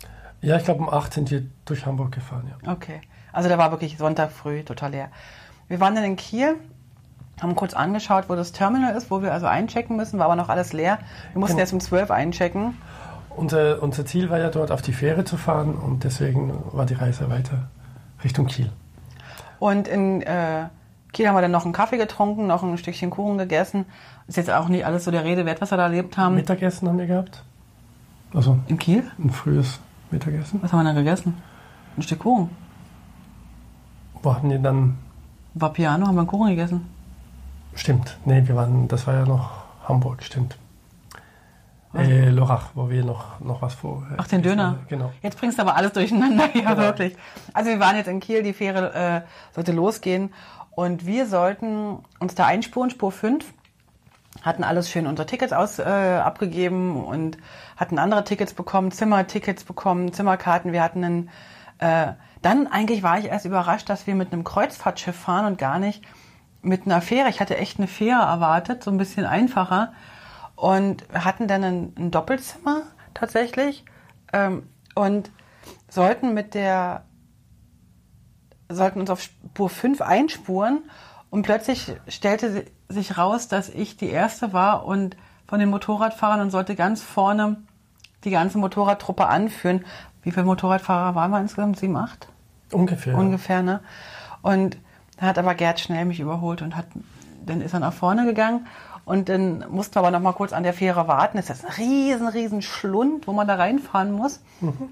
ja, 0.41 0.56
ich 0.56 0.65
glaube 0.65 0.81
um 0.83 0.89
8 0.89 1.12
sind 1.12 1.31
wir 1.31 1.43
durch 1.67 1.85
Hamburg 1.85 2.12
gefahren, 2.12 2.51
ja. 2.65 2.73
Okay. 2.73 3.03
Also 3.33 3.49
da 3.51 3.59
war 3.59 3.71
wirklich 3.71 3.99
Sonntag 3.99 4.33
früh 4.33 4.62
total 4.65 4.93
leer. 4.93 5.09
Wir 5.69 5.79
waren 5.81 5.94
dann 5.94 6.05
in 6.05 6.17
Kiel, 6.17 6.56
haben 7.41 7.55
kurz 7.55 7.75
angeschaut, 7.75 8.25
wo 8.29 8.35
das 8.35 8.53
Terminal 8.53 8.97
ist, 8.97 9.11
wo 9.11 9.21
wir 9.23 9.33
also 9.35 9.47
einchecken 9.47 9.94
müssen, 9.97 10.19
war 10.19 10.25
aber 10.27 10.37
noch 10.37 10.49
alles 10.49 10.73
leer. 10.73 10.99
Wir 11.33 11.41
mussten 11.41 11.56
Genau. 11.56 11.65
jetzt 11.65 11.73
um 11.75 11.81
zwölf 11.81 12.11
einchecken. 12.11 12.77
Unser, 13.39 13.83
unser 13.83 14.05
Ziel 14.05 14.31
war 14.31 14.39
ja 14.39 14.51
dort 14.51 14.73
auf 14.73 14.83
die 14.83 14.93
Fähre 14.93 15.25
zu 15.25 15.37
fahren 15.37 15.77
und 15.77 16.03
deswegen 16.03 16.53
war 16.73 16.87
die 16.87 16.95
Reise 16.95 17.31
weiter 17.31 17.69
Richtung 18.25 18.47
Kiel. 18.47 18.71
Und 19.61 19.87
in 19.87 20.23
äh, 20.23 20.65
Kiel 21.13 21.29
haben 21.29 21.37
wir 21.37 21.43
dann 21.43 21.53
noch 21.53 21.65
einen 21.65 21.73
Kaffee 21.73 21.99
getrunken, 21.99 22.49
noch 22.49 22.63
ein 22.63 22.77
Stückchen 22.79 23.11
Kuchen 23.11 23.39
gegessen. 23.39 23.87
Ist 24.27 24.37
jetzt 24.37 24.51
auch 24.51 24.69
nicht 24.69 24.85
alles 24.85 25.05
so 25.05 25.11
der 25.11 25.25
Rede 25.25 25.47
wert, 25.47 25.61
was 25.61 25.71
wir 25.71 25.77
da 25.77 25.85
erlebt 25.85 26.19
haben. 26.19 26.35
Mittagessen 26.35 26.89
haben 26.89 26.99
wir 26.99 27.07
gehabt. 27.07 27.45
Also 28.35 28.59
in 28.67 28.79
Kiel? 28.79 29.05
ein 29.19 29.31
frühes 29.31 29.79
Mittagessen. 30.11 30.61
Was 30.63 30.73
haben 30.73 30.85
wir 30.85 30.93
da 30.93 30.99
gegessen? 30.99 31.41
Ein 31.97 32.03
Stück 32.03 32.19
Kuchen. 32.19 32.51
Wo 34.23 34.35
haben 34.35 34.51
wir 34.51 34.59
dann. 34.59 34.99
War 35.55 35.73
Piano, 35.73 36.07
haben 36.07 36.17
wir 36.17 36.21
einen 36.21 36.29
Kuchen 36.29 36.49
gegessen. 36.49 36.87
Stimmt, 37.75 38.19
nee, 38.25 38.43
wir 38.45 38.57
waren, 38.57 38.89
das 38.89 39.07
war 39.07 39.15
ja 39.15 39.25
noch 39.25 39.51
Hamburg, 39.87 40.25
stimmt. 40.25 40.59
Äh, 41.95 42.29
Lorach, 42.31 42.71
wo 42.75 42.91
wir 42.91 43.05
noch, 43.05 43.41
noch 43.41 43.63
was 43.63 43.75
vor. 43.75 44.07
Ach, 44.19 44.27
den 44.29 44.43
Döner. 44.43 44.81
Genau. 44.89 45.11
Jetzt 45.23 45.39
bringst 45.39 45.59
du 45.59 45.63
aber 45.63 45.75
alles 45.77 45.93
durcheinander, 45.93 46.45
ja 46.55 46.75
Genau. 46.75 46.77
wirklich. 46.77 47.17
Also 47.55 47.71
wir 47.71 47.81
waren 47.81 47.97
jetzt 47.97 48.09
in 48.09 48.21
Kiel, 48.21 48.43
die 48.43 48.53
Fähre 48.53 48.95
äh, 48.95 49.21
sollte 49.55 49.73
losgehen 49.73 50.33
und 50.73 51.07
wir 51.07 51.27
sollten 51.27 51.99
uns 52.21 52.35
da 52.35 52.47
einspuren, 52.47 52.91
Spur 52.91 53.11
5, 53.11 53.45
hatten 54.43 54.65
alles 54.65 54.91
schön 54.91 55.07
unsere 55.07 55.27
Tickets 55.27 55.53
aus, 55.53 55.79
äh, 55.79 55.83
abgegeben 55.83 57.03
und 57.05 57.39
hatten 57.77 57.99
andere 57.99 58.23
Tickets 58.25 58.53
bekommen, 58.55 58.91
Zimmertickets 58.93 59.65
bekommen, 59.65 60.13
Zimmerkarten. 60.13 60.73
Wir 60.73 60.83
hatten 60.83 61.03
einen, 61.05 61.31
äh, 61.79 62.13
dann 62.43 62.67
eigentlich 62.67 63.03
war 63.03 63.19
ich 63.19 63.25
erst 63.27 63.47
überrascht, 63.47 63.89
dass 63.89 64.07
wir 64.07 64.15
mit 64.15 64.33
einem 64.33 64.45
Kreuzfahrtschiff 64.45 65.17
fahren 65.17 65.47
und 65.47 65.59
gar 65.59 65.79
nicht 65.79 66.05
mit 66.63 66.87
einer 66.87 67.01
Fähre. 67.01 67.31
Ich 67.31 67.41
hatte 67.41 67.57
echt 67.57 67.79
eine 67.79 67.89
Fähre 67.89 68.21
erwartet, 68.23 68.85
so 68.85 68.91
ein 68.91 68.99
bisschen 68.99 69.25
einfacher. 69.27 69.93
Und 70.58 71.08
wir 71.12 71.24
hatten 71.24 71.46
dann 71.46 71.62
ein, 71.62 71.93
ein 71.96 72.10
Doppelzimmer 72.10 72.82
tatsächlich 73.15 73.84
ähm, 74.32 74.65
und 74.96 75.31
sollten 75.88 76.34
mit 76.34 76.55
der 76.55 77.05
sollten 78.69 78.98
uns 79.00 79.08
auf 79.08 79.22
Spur 79.22 79.70
5 79.70 80.00
einspuren 80.00 80.82
und 81.31 81.43
plötzlich 81.43 81.93
stellte 82.08 82.53
si- 82.53 82.65
sich 82.88 83.17
raus, 83.17 83.46
dass 83.46 83.69
ich 83.69 83.96
die 83.96 84.10
erste 84.10 84.53
war 84.53 84.84
und 84.84 85.17
von 85.46 85.60
den 85.60 85.70
Motorradfahrern 85.70 86.41
und 86.41 86.50
sollte 86.50 86.74
ganz 86.74 87.03
vorne 87.03 87.58
die 88.24 88.31
ganze 88.31 88.58
Motorradtruppe 88.58 89.27
anführen. 89.29 89.84
Wie 90.22 90.32
viele 90.32 90.44
Motorradfahrer 90.44 91.15
waren 91.15 91.31
wir 91.31 91.41
insgesamt? 91.41 91.79
Sieben, 91.79 91.96
acht? 91.96 92.29
Ungefähr. 92.72 93.17
ungefähr, 93.17 93.62
ne? 93.62 93.81
Und 94.43 94.77
da 95.19 95.27
hat 95.27 95.38
aber 95.38 95.55
Gerd 95.55 95.79
schnell 95.79 96.05
mich 96.05 96.19
überholt 96.19 96.62
und 96.62 96.74
hat 96.77 96.86
dann 97.46 97.60
ist 97.62 97.72
er 97.74 97.81
nach 97.81 97.94
vorne 97.94 98.27
gegangen 98.27 98.67
und 99.08 99.31
dann 99.31 99.65
mussten 99.70 99.94
wir 99.94 100.00
aber 100.00 100.10
noch 100.10 100.20
mal 100.20 100.34
kurz 100.34 100.53
an 100.53 100.65
der 100.65 100.74
Fähre 100.74 101.08
warten. 101.08 101.38
Das 101.38 101.48
ist 101.48 101.65
ein 101.65 101.72
riesen, 101.72 102.29
riesen 102.29 102.60
Schlund, 102.60 103.27
wo 103.27 103.32
man 103.32 103.48
da 103.48 103.55
reinfahren 103.55 104.12
muss. 104.12 104.43
Mhm. 104.60 104.91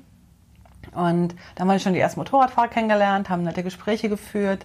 Und 0.92 1.34
da 1.54 1.60
haben 1.60 1.68
wir 1.68 1.78
schon 1.78 1.92
die 1.92 2.00
ersten 2.00 2.20
Motorradfahrer 2.20 2.68
kennengelernt, 2.68 3.28
haben 3.28 3.42
nette 3.42 3.62
Gespräche 3.62 4.08
geführt. 4.08 4.64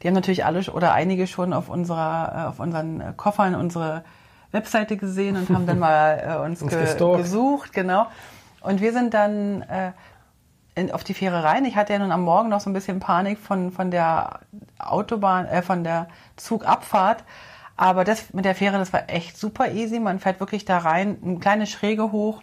Die 0.00 0.06
haben 0.06 0.14
natürlich 0.14 0.44
alle 0.44 0.60
oder 0.70 0.92
einige 0.92 1.26
schon 1.26 1.52
auf 1.52 1.68
unserer, 1.68 2.32
äh, 2.32 2.48
auf 2.48 2.60
unseren 2.60 3.16
Koffern 3.16 3.56
unsere 3.56 4.04
Webseite 4.52 4.96
gesehen 4.96 5.36
und 5.36 5.50
haben 5.50 5.66
dann 5.66 5.80
mal 5.80 6.22
äh, 6.24 6.36
uns, 6.44 6.62
uns 6.62 6.70
ge 6.70 7.16
gesucht, 7.16 7.72
genau. 7.72 8.06
Und 8.60 8.80
wir 8.80 8.92
sind 8.92 9.14
dann 9.14 9.62
äh, 9.62 9.90
in, 10.76 10.92
auf 10.92 11.02
die 11.02 11.14
Fähre 11.14 11.42
rein. 11.42 11.64
Ich 11.64 11.74
hatte 11.74 11.92
ja 11.92 11.98
nun 11.98 12.12
am 12.12 12.22
Morgen 12.22 12.50
noch 12.50 12.60
so 12.60 12.70
ein 12.70 12.72
bisschen 12.72 13.00
Panik 13.00 13.40
von, 13.40 13.72
von 13.72 13.90
der 13.90 14.38
Autobahn, 14.78 15.46
äh, 15.46 15.62
von 15.62 15.82
der 15.82 16.06
Zugabfahrt. 16.36 17.24
Aber 17.76 18.04
das 18.04 18.32
mit 18.32 18.44
der 18.44 18.54
Fähre, 18.54 18.78
das 18.78 18.92
war 18.92 19.08
echt 19.08 19.36
super 19.36 19.72
easy. 19.72 19.98
Man 19.98 20.20
fährt 20.20 20.40
wirklich 20.40 20.64
da 20.64 20.78
rein, 20.78 21.16
eine 21.24 21.38
kleine 21.38 21.66
Schräge 21.66 22.12
hoch. 22.12 22.42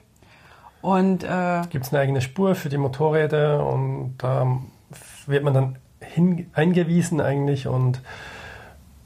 Und 0.82 1.24
äh, 1.24 1.62
gibt 1.70 1.86
es 1.86 1.94
eine 1.94 2.02
eigene 2.02 2.22
Spur 2.22 2.56
für 2.56 2.70
die 2.70 2.78
Motorräder 2.78 3.66
und 3.66 4.16
da 4.18 4.60
wird 5.26 5.44
man 5.44 5.54
dann 5.54 5.78
hin, 6.00 6.50
eingewiesen 6.54 7.20
eigentlich 7.20 7.68
und, 7.68 8.02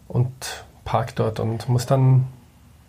und 0.07 0.65
parkt 0.85 1.19
dort 1.19 1.39
und 1.39 1.67
muss 1.69 1.85
dann 1.85 2.27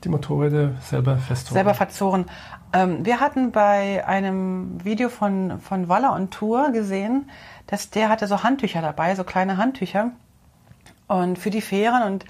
die 0.05 0.11
Motorräder 0.11 0.73
selber 0.83 1.17
festholen. 1.17 1.55
Selber 1.55 1.75
verzurren. 1.75 2.27
Ähm, 2.75 3.07
wir 3.07 3.21
hatten 3.21 3.53
bei 3.53 4.07
einem 4.07 4.85
Video 4.85 5.09
von, 5.09 5.61
von 5.61 5.89
Waller 5.89 6.13
und 6.13 6.31
Tour 6.31 6.71
gesehen, 6.73 7.31
dass 7.67 7.89
der 7.91 8.11
hatte 8.11 8.27
so 8.27 8.43
Handtücher 8.43 8.83
dabei, 8.83 9.15
so 9.15 9.25
kleine 9.25 9.57
Handtücher 9.57 10.11
und 11.07 11.39
für 11.39 11.51
die 11.51 11.63
Fähren 11.63 12.03
und 12.03 12.27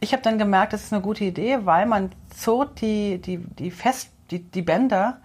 ich 0.00 0.12
habe 0.12 0.22
dann 0.22 0.38
gemerkt, 0.38 0.72
das 0.72 0.84
ist 0.84 0.92
eine 0.92 1.02
gute 1.02 1.24
Idee, 1.24 1.60
weil 1.64 1.86
man 1.86 2.12
zurrt 2.34 2.80
die, 2.80 3.18
die, 3.20 3.38
die 3.38 3.70
fest, 3.70 4.10
die, 4.30 4.40
die 4.40 4.62
Bänder, 4.62 5.18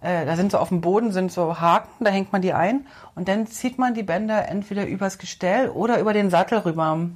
äh, 0.00 0.26
da 0.26 0.36
sind 0.36 0.52
so 0.52 0.58
auf 0.58 0.68
dem 0.68 0.80
Boden 0.80 1.12
sind 1.12 1.32
so 1.32 1.60
Haken, 1.60 2.04
da 2.04 2.10
hängt 2.10 2.32
man 2.32 2.42
die 2.42 2.52
ein 2.52 2.86
und 3.14 3.28
dann 3.28 3.46
zieht 3.46 3.78
man 3.78 3.94
die 3.94 4.02
Bänder 4.02 4.48
entweder 4.48 4.86
übers 4.86 5.18
Gestell 5.18 5.68
oder 5.68 5.98
über 5.98 6.12
den 6.12 6.30
Sattel 6.30 6.58
rüber. 6.58 7.08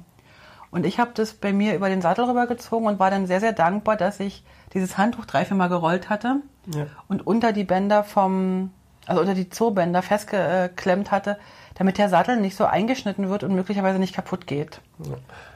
Und 0.71 0.85
ich 0.85 0.99
habe 0.99 1.11
das 1.13 1.33
bei 1.33 1.51
mir 1.51 1.75
über 1.75 1.89
den 1.89 2.01
Sattel 2.01 2.25
rübergezogen 2.25 2.87
und 2.87 2.99
war 2.99 3.09
dann 3.09 3.27
sehr, 3.27 3.39
sehr 3.39 3.53
dankbar, 3.53 3.95
dass 3.95 4.19
ich 4.19 4.43
dieses 4.73 4.97
Handtuch 4.97 5.25
drei, 5.25 5.45
vier 5.45 5.57
Mal 5.57 5.67
gerollt 5.67 6.09
hatte 6.09 6.37
ja. 6.67 6.85
und 7.07 7.25
unter 7.25 7.53
die 7.53 7.63
Bänder 7.63 8.03
vom, 8.03 8.71
also 9.05 9.21
unter 9.21 9.33
die 9.33 9.49
Zoobänder 9.49 10.01
festgeklemmt 10.01 11.11
hatte, 11.11 11.39
damit 11.79 11.97
der 11.97 12.09
Sattel 12.09 12.39
nicht 12.39 12.55
so 12.57 12.65
eingeschnitten 12.65 13.29
wird 13.29 13.43
und 13.43 13.55
möglicherweise 13.55 13.97
nicht 13.99 14.13
kaputt 14.13 14.45
geht. 14.45 14.81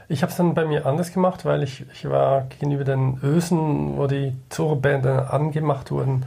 Ich 0.08 0.22
habe 0.22 0.30
es 0.30 0.38
dann 0.38 0.54
bei 0.54 0.64
mir 0.64 0.86
anders 0.86 1.12
gemacht, 1.12 1.44
weil 1.44 1.62
ich, 1.62 1.84
ich 1.92 2.08
war 2.08 2.46
gegenüber 2.48 2.84
den 2.84 3.18
Ösen, 3.22 3.98
wo 3.98 4.06
die 4.06 4.34
Zoobänder 4.48 5.34
angemacht 5.34 5.90
wurden, 5.90 6.24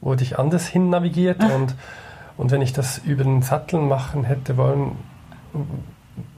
wurde 0.00 0.22
ich 0.22 0.38
anders 0.38 0.68
hin 0.68 0.88
navigiert 0.88 1.42
und, 1.54 1.74
und 2.36 2.52
wenn 2.52 2.62
ich 2.62 2.72
das 2.72 2.98
über 2.98 3.24
den 3.24 3.42
Sattel 3.42 3.80
machen 3.80 4.22
hätte 4.22 4.56
wollen, 4.56 4.92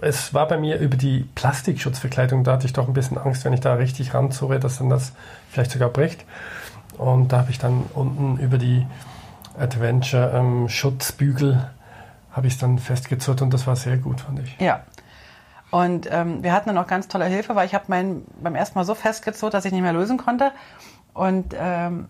es 0.00 0.32
war 0.32 0.49
bei 0.49 0.56
mir 0.56 0.78
über 0.78 0.96
die 0.96 1.28
Plastikschutzverkleidung, 1.34 2.44
da 2.44 2.52
hatte 2.52 2.64
ich 2.64 2.72
doch 2.72 2.88
ein 2.88 2.94
bisschen 2.94 3.18
Angst, 3.18 3.44
wenn 3.44 3.52
ich 3.52 3.60
da 3.60 3.75
richtig 3.75 4.14
ranzurre, 4.14 4.58
dass 4.58 4.78
dann 4.78 4.88
das 4.88 5.12
vielleicht 5.50 5.70
sogar 5.70 5.90
bricht. 5.90 6.25
Und 6.96 7.30
da 7.30 7.40
habe 7.40 7.50
ich 7.50 7.58
dann 7.58 7.84
unten 7.94 8.38
über 8.38 8.56
die 8.56 8.87
Adventure-Schutzbügel 9.58 11.52
ähm, 11.52 11.79
habe 12.32 12.46
ich 12.46 12.54
es 12.54 12.58
dann 12.58 12.78
festgezurrt 12.78 13.42
und 13.42 13.52
das 13.52 13.66
war 13.66 13.76
sehr 13.76 13.96
gut, 13.96 14.20
fand 14.20 14.40
ich. 14.40 14.56
Ja. 14.58 14.84
Und 15.70 16.08
ähm, 16.10 16.42
wir 16.42 16.52
hatten 16.52 16.68
dann 16.68 16.78
auch 16.78 16.87
ganz 16.87 17.08
tolle 17.08 17.26
Hilfe, 17.26 17.54
weil 17.54 17.66
ich 17.66 17.75
habe 17.75 17.84
meinen 17.88 18.26
beim 18.42 18.54
ersten 18.54 18.78
Mal 18.78 18.84
so 18.84 18.94
festgezurrt, 18.94 19.54
dass 19.54 19.64
ich 19.64 19.72
nicht 19.72 19.82
mehr 19.82 19.92
lösen 19.92 20.18
konnte. 20.18 20.52
Und 21.14 21.54
ähm, 21.58 22.08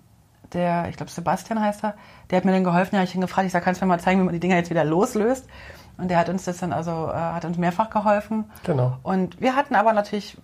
der, 0.53 0.89
ich 0.89 0.97
glaube 0.97 1.11
Sebastian 1.11 1.61
heißt 1.61 1.85
er, 1.85 1.95
der 2.31 2.39
hat 2.39 2.45
mir 2.45 2.53
dann 2.53 2.65
geholfen, 2.65 2.97
ja, 2.97 3.03
ich 3.03 3.15
ihn 3.15 3.21
gefragt, 3.21 3.47
ich 3.47 3.53
sage, 3.53 3.65
kannst 3.65 3.81
du 3.81 3.85
mir 3.85 3.91
mal 3.91 4.01
zeigen, 4.01 4.21
wie 4.21 4.25
man 4.25 4.35
die 4.35 4.41
Dinger 4.41 4.57
jetzt 4.57 4.71
wieder 4.71 4.85
loslöst? 4.85 5.47
Und 5.99 6.09
der 6.09 6.19
hat 6.19 6.29
uns 6.31 6.45
das 6.45 6.59
dann 6.59 6.73
also, 6.73 6.91
äh, 6.91 7.15
hat 7.15 7.45
uns 7.45 7.59
mehrfach 7.59 7.91
geholfen. 7.91 8.45
Genau. 8.65 8.97
Und 9.03 9.41
wir 9.41 9.55
hatten 9.55 9.75
aber 9.75 9.93
natürlich, 9.93 10.39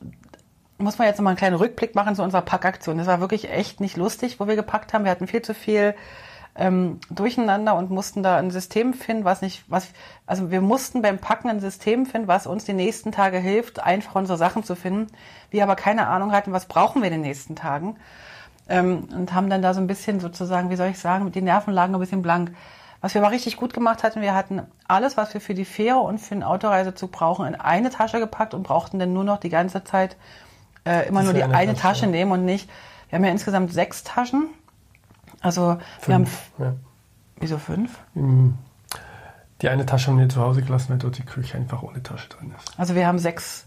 muss 0.76 0.98
man 0.98 1.08
jetzt 1.08 1.16
nochmal 1.16 1.32
einen 1.32 1.38
kleinen 1.38 1.56
Rückblick 1.56 1.94
machen 1.94 2.14
zu 2.14 2.22
unserer 2.22 2.42
Packaktion. 2.42 2.98
Das 2.98 3.06
war 3.06 3.20
wirklich 3.20 3.50
echt 3.50 3.80
nicht 3.80 3.96
lustig, 3.96 4.38
wo 4.38 4.46
wir 4.46 4.56
gepackt 4.56 4.92
haben. 4.92 5.04
Wir 5.04 5.10
hatten 5.10 5.26
viel 5.26 5.40
zu 5.40 5.54
viel 5.54 5.94
ähm, 6.58 7.00
durcheinander 7.10 7.74
und 7.76 7.90
mussten 7.90 8.22
da 8.22 8.38
ein 8.38 8.50
System 8.50 8.94
finden, 8.94 9.24
was 9.24 9.42
nicht, 9.42 9.64
was, 9.68 9.88
also 10.26 10.50
wir 10.50 10.60
mussten 10.60 11.02
beim 11.02 11.18
Packen 11.18 11.48
ein 11.48 11.60
System 11.60 12.06
finden, 12.06 12.28
was 12.28 12.46
uns 12.46 12.64
die 12.64 12.72
nächsten 12.72 13.12
Tage 13.12 13.38
hilft, 13.38 13.80
einfach 13.80 14.14
unsere 14.14 14.38
Sachen 14.38 14.64
zu 14.64 14.74
finden. 14.74 15.08
Wir 15.50 15.62
aber 15.62 15.76
keine 15.76 16.06
Ahnung 16.06 16.32
hatten, 16.32 16.52
was 16.52 16.66
brauchen 16.66 17.02
wir 17.02 17.08
in 17.08 17.14
den 17.14 17.22
nächsten 17.22 17.56
Tagen. 17.56 17.96
Ähm, 18.68 19.08
und 19.14 19.34
haben 19.34 19.50
dann 19.50 19.62
da 19.62 19.74
so 19.74 19.80
ein 19.80 19.86
bisschen 19.86 20.18
sozusagen, 20.18 20.70
wie 20.70 20.76
soll 20.76 20.88
ich 20.88 20.98
sagen, 20.98 21.30
die 21.30 21.42
Nerven 21.42 21.72
lagen 21.72 21.94
ein 21.94 22.00
bisschen 22.00 22.22
blank. 22.22 22.52
Was 23.00 23.14
wir 23.14 23.22
aber 23.22 23.30
richtig 23.30 23.56
gut 23.56 23.74
gemacht 23.74 24.02
hatten, 24.02 24.22
wir 24.22 24.34
hatten 24.34 24.62
alles, 24.88 25.16
was 25.16 25.34
wir 25.34 25.40
für 25.40 25.54
die 25.54 25.66
Fähre 25.66 25.98
und 25.98 26.18
für 26.18 26.34
den 26.34 26.42
Autoreisezug 26.42 27.12
brauchen, 27.12 27.46
in 27.46 27.54
eine 27.54 27.90
Tasche 27.90 28.18
gepackt 28.18 28.54
und 28.54 28.62
brauchten 28.62 28.98
dann 28.98 29.12
nur 29.12 29.22
noch 29.22 29.38
die 29.38 29.50
ganze 29.50 29.84
Zeit 29.84 30.16
äh, 30.86 31.06
immer 31.06 31.20
das 31.20 31.26
nur 31.26 31.34
die 31.34 31.42
eine, 31.42 31.54
eine 31.54 31.74
Tasche, 31.74 32.00
Tasche 32.00 32.06
nehmen 32.06 32.32
und 32.32 32.44
nicht. 32.44 32.68
Wir 33.08 33.18
haben 33.18 33.24
ja 33.24 33.30
insgesamt 33.30 33.72
sechs 33.72 34.02
Taschen. 34.02 34.48
Also 35.40 35.78
fünf, 36.00 36.50
wir 36.56 36.66
haben. 36.66 36.76
Ja. 36.76 36.80
Wieso 37.38 37.58
fünf? 37.58 37.98
Die 39.62 39.68
eine 39.68 39.86
Tasche 39.86 40.10
haben 40.10 40.18
wir 40.18 40.28
zu 40.28 40.40
Hause 40.40 40.62
gelassen, 40.62 40.90
weil 40.90 40.98
dort 40.98 41.18
die 41.18 41.24
Küche 41.24 41.56
einfach 41.56 41.82
ohne 41.82 42.02
Tasche 42.02 42.28
drin 42.28 42.52
ist. 42.56 42.78
Also 42.78 42.94
wir 42.94 43.06
haben 43.06 43.18
sechs 43.18 43.66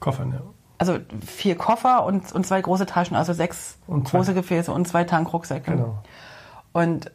Koffer, 0.00 0.24
ja. 0.24 0.40
Also 0.78 0.98
vier 1.26 1.58
Koffer 1.58 2.04
und, 2.06 2.32
und 2.32 2.46
zwei 2.46 2.62
große 2.62 2.86
Taschen, 2.86 3.14
also 3.14 3.34
sechs 3.34 3.76
große 3.86 4.32
Gefäße 4.32 4.72
und 4.72 4.88
zwei 4.88 5.04
Tankrucksäcke. 5.04 5.72
Genau. 5.72 6.02
Und 6.72 7.10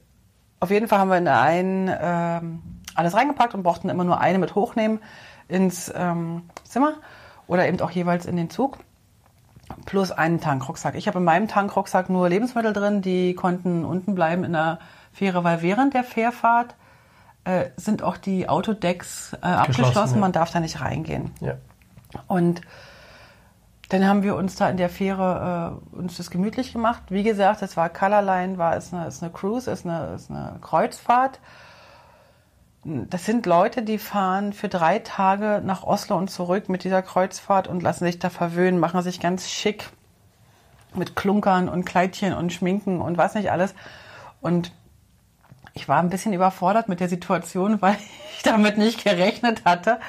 auf 0.60 0.70
jeden 0.70 0.88
Fall 0.88 1.00
haben 1.00 1.10
wir 1.10 1.18
in 1.18 1.28
einen 1.28 1.92
ähm, 2.00 2.62
alles 2.94 3.16
reingepackt 3.16 3.56
und 3.56 3.64
brauchten 3.64 3.90
immer 3.90 4.04
nur 4.04 4.20
eine 4.20 4.38
mit 4.38 4.54
hochnehmen 4.54 5.00
ins 5.48 5.92
ähm, 5.96 6.44
Zimmer 6.64 6.94
oder 7.48 7.68
eben 7.68 7.80
auch 7.82 7.92
jeweils 7.92 8.26
in 8.28 8.36
den 8.36 8.50
Zug. 8.52 8.78
Plus 9.86 10.12
einen 10.12 10.40
Tankrucksack. 10.40 10.96
Ich 10.96 11.08
habe 11.08 11.20
in 11.20 11.26
meinem 11.26 11.48
Tankrucksack 11.48 12.10
nur 12.10 12.30
Lebensmittel 12.30 12.74
drin, 12.74 13.02
die 13.02 13.34
konnten 13.34 13.84
unten 13.84 14.16
bleiben 14.16 14.44
in 14.44 14.54
der 14.54 14.80
Fähre, 15.12 15.44
weil 15.44 15.62
während 15.62 15.94
der 15.94 16.04
Fährfahrt 16.04 16.76
äh, 17.46 17.70
sind 17.78 18.04
auch 18.04 18.18
die 18.18 18.50
Autodecks 18.50 19.34
äh, 19.34 19.46
abgeschlossen, 19.46 20.16
ja. 20.16 20.22
man 20.22 20.32
darf 20.32 20.52
da 20.52 20.60
nicht 20.60 20.82
reingehen. 20.82 21.32
Ja. 21.42 21.56
Und 22.28 22.62
dann 23.90 24.08
haben 24.08 24.24
wir 24.24 24.36
uns 24.36 24.56
da 24.56 24.70
in 24.70 24.78
der 24.78 24.90
Fähre 24.90 25.80
äh, 25.94 25.98
uns 25.98 26.18
das 26.18 26.32
gemütlich 26.32 26.74
gemacht. 26.74 27.04
Wie 27.10 27.24
gesagt, 27.24 27.62
es 27.62 27.78
war 27.78 27.90
Colorline, 27.90 28.58
war 28.58 28.76
es 28.76 28.94
eine, 28.94 29.08
ist 29.08 29.22
eine 29.22 29.32
Cruise, 29.32 29.70
ist 29.70 29.86
eine, 29.86 30.16
ist 30.16 30.32
eine 30.32 30.58
Kreuzfahrt. 30.62 31.40
Das 32.86 33.26
sind 33.26 33.48
Leute, 33.48 33.82
die 33.82 33.98
fahren 33.98 34.54
für 34.54 34.70
drei 34.70 35.00
Tage 35.00 35.62
nach 35.66 35.84
Oslo 35.84 36.18
und 36.18 36.30
zurück 36.30 36.70
mit 36.70 36.84
dieser 36.84 37.02
Kreuzfahrt 37.02 37.68
und 37.68 37.82
lassen 37.82 38.06
sich 38.06 38.20
da 38.20 38.30
verwöhnen, 38.30 38.80
machen 38.80 39.02
sich 39.02 39.20
ganz 39.20 39.50
schick 39.50 39.90
mit 40.94 41.16
Klunkern 41.16 41.68
und 41.68 41.86
Kleidchen 41.86 42.34
und 42.34 42.54
Schminken 42.54 43.02
und 43.02 43.18
was 43.18 43.34
nicht 43.34 43.52
alles. 43.52 43.74
Und 44.40 44.72
ich 45.74 45.90
war 45.90 46.00
ein 46.00 46.10
bisschen 46.10 46.34
überfordert 46.34 46.88
mit 46.88 47.00
der 47.00 47.10
Situation, 47.10 47.82
weil 47.82 47.98
ich 48.36 48.44
damit 48.44 48.78
nicht 48.78 49.04
gerechnet 49.04 49.66
hatte 49.66 50.00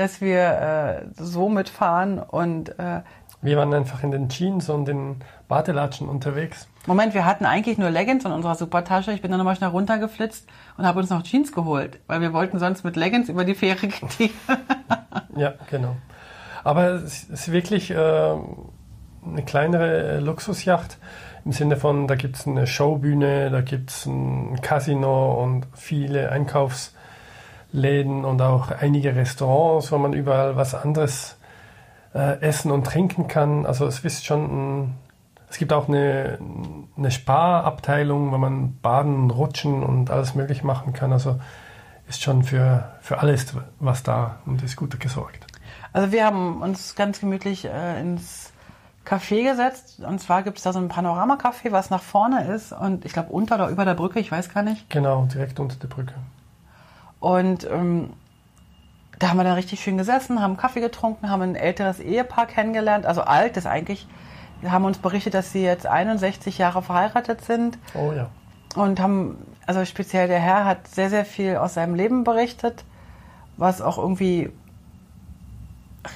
dass 0.00 0.20
wir 0.20 1.06
äh, 1.18 1.22
so 1.22 1.48
mitfahren 1.48 2.18
und 2.18 2.78
äh, 2.78 3.02
wir 3.42 3.56
waren 3.56 3.72
einfach 3.72 4.02
in 4.02 4.10
den 4.10 4.28
Jeans 4.28 4.68
und 4.68 4.86
den 4.86 5.16
Badelatschen 5.48 6.08
unterwegs. 6.08 6.68
Moment, 6.86 7.14
wir 7.14 7.24
hatten 7.24 7.46
eigentlich 7.46 7.78
nur 7.78 7.90
Leggings 7.90 8.24
in 8.24 8.32
unserer 8.32 8.54
Supertasche. 8.54 9.12
Ich 9.12 9.22
bin 9.22 9.30
dann 9.30 9.38
nochmal 9.38 9.56
schnell 9.56 9.70
runtergeflitzt 9.70 10.48
und 10.76 10.86
habe 10.86 11.00
uns 11.00 11.10
noch 11.10 11.22
Jeans 11.22 11.52
geholt, 11.52 11.98
weil 12.06 12.20
wir 12.20 12.32
wollten 12.32 12.58
sonst 12.58 12.84
mit 12.84 12.96
Leggings 12.96 13.28
über 13.28 13.44
die 13.44 13.54
Fähre 13.54 13.86
gehen. 13.86 14.30
ja, 15.36 15.54
genau. 15.70 15.96
Aber 16.64 16.90
es 16.90 17.24
ist 17.24 17.50
wirklich 17.50 17.90
äh, 17.90 17.94
eine 17.94 19.42
kleinere 19.46 20.20
Luxusjacht 20.20 20.98
im 21.44 21.52
Sinne 21.52 21.76
von, 21.76 22.06
da 22.06 22.16
gibt 22.16 22.36
es 22.36 22.46
eine 22.46 22.66
Showbühne, 22.66 23.50
da 23.50 23.62
gibt 23.62 23.90
es 23.90 24.06
ein 24.06 24.60
Casino 24.60 25.42
und 25.42 25.66
viele 25.74 26.30
Einkaufs- 26.30 26.94
Läden 27.72 28.24
und 28.24 28.42
auch 28.42 28.70
einige 28.70 29.14
Restaurants, 29.14 29.92
wo 29.92 29.98
man 29.98 30.12
überall 30.12 30.56
was 30.56 30.74
anderes 30.74 31.36
äh, 32.14 32.40
essen 32.40 32.70
und 32.70 32.84
trinken 32.84 33.28
kann. 33.28 33.66
Also 33.66 33.86
es 33.86 34.00
ist 34.00 34.24
schon 34.24 34.44
ein, 34.44 34.94
es 35.48 35.58
gibt 35.58 35.72
auch 35.72 35.88
eine, 35.88 36.38
eine 36.96 37.10
Spa-Abteilung, 37.10 38.32
wo 38.32 38.38
man 38.38 38.78
baden, 38.80 39.30
rutschen 39.30 39.82
und 39.82 40.10
alles 40.10 40.34
möglich 40.34 40.62
machen 40.62 40.92
kann. 40.92 41.12
Also 41.12 41.40
ist 42.08 42.22
schon 42.22 42.42
für, 42.42 42.90
für 43.00 43.20
alles 43.20 43.54
was 43.78 44.02
da 44.02 44.38
und 44.46 44.62
ist 44.62 44.76
gut 44.76 44.98
gesorgt. 44.98 45.46
Also 45.92 46.12
wir 46.12 46.24
haben 46.24 46.62
uns 46.62 46.94
ganz 46.94 47.20
gemütlich 47.20 47.64
äh, 47.64 48.00
ins 48.00 48.52
Café 49.06 49.42
gesetzt. 49.42 50.00
Und 50.00 50.20
zwar 50.20 50.42
gibt 50.42 50.58
es 50.58 50.64
da 50.64 50.72
so 50.72 50.78
ein 50.78 50.88
Panorama-Café, 50.88 51.72
was 51.72 51.90
nach 51.90 52.02
vorne 52.02 52.44
ist. 52.52 52.72
Und 52.72 53.04
ich 53.04 53.12
glaube 53.12 53.30
unter 53.32 53.56
oder 53.56 53.68
über 53.68 53.84
der 53.84 53.94
Brücke, 53.94 54.20
ich 54.20 54.30
weiß 54.30 54.52
gar 54.52 54.62
nicht. 54.62 54.88
Genau, 54.90 55.24
direkt 55.24 55.58
unter 55.58 55.76
der 55.76 55.88
Brücke. 55.88 56.14
Und 57.18 57.68
ähm, 57.70 58.10
da 59.20 59.28
haben 59.28 59.36
wir 59.36 59.44
dann 59.44 59.54
richtig 59.54 59.80
schön 59.80 59.98
gesessen, 59.98 60.40
haben 60.40 60.56
Kaffee 60.56 60.80
getrunken, 60.80 61.30
haben 61.30 61.42
ein 61.42 61.54
älteres 61.54 62.00
Ehepaar 62.00 62.46
kennengelernt, 62.46 63.06
also 63.06 63.20
alt 63.20 63.56
ist 63.56 63.66
eigentlich. 63.66 64.08
Wir 64.62 64.72
haben 64.72 64.84
uns 64.84 64.98
berichtet, 64.98 65.34
dass 65.34 65.52
sie 65.52 65.62
jetzt 65.62 65.86
61 65.86 66.58
Jahre 66.58 66.82
verheiratet 66.82 67.42
sind. 67.42 67.78
Oh 67.94 68.12
ja. 68.12 68.30
Und 68.74 68.98
haben, 68.98 69.38
also 69.66 69.84
speziell 69.84 70.26
der 70.26 70.38
Herr 70.38 70.64
hat 70.64 70.88
sehr, 70.88 71.10
sehr 71.10 71.24
viel 71.24 71.56
aus 71.56 71.74
seinem 71.74 71.94
Leben 71.94 72.24
berichtet, 72.24 72.84
was 73.56 73.82
auch 73.82 73.98
irgendwie 73.98 74.50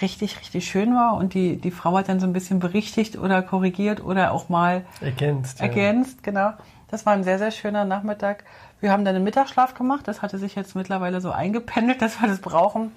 richtig, 0.00 0.38
richtig 0.40 0.68
schön 0.68 0.94
war. 0.94 1.16
Und 1.16 1.34
die, 1.34 1.56
die 1.56 1.70
Frau 1.70 1.96
hat 1.96 2.08
dann 2.08 2.20
so 2.20 2.26
ein 2.26 2.32
bisschen 2.32 2.60
berichtigt 2.60 3.18
oder 3.18 3.42
korrigiert 3.42 4.02
oder 4.02 4.32
auch 4.32 4.48
mal 4.48 4.84
Ergänzt. 5.00 5.60
Ja. 5.60 5.66
ergänzt, 5.66 6.22
genau. 6.22 6.52
Das 6.88 7.06
war 7.06 7.12
ein 7.12 7.24
sehr, 7.24 7.38
sehr 7.38 7.50
schöner 7.50 7.84
Nachmittag. 7.84 8.44
Wir 8.80 8.92
haben 8.92 9.04
dann 9.04 9.14
einen 9.14 9.24
Mittagsschlaf 9.24 9.74
gemacht. 9.74 10.06
Das 10.06 10.22
hatte 10.22 10.38
sich 10.38 10.54
jetzt 10.54 10.74
mittlerweile 10.74 11.20
so 11.20 11.30
eingependelt, 11.30 12.02
dass 12.02 12.20
wir 12.20 12.28
das 12.28 12.40
brauchen. 12.40 12.92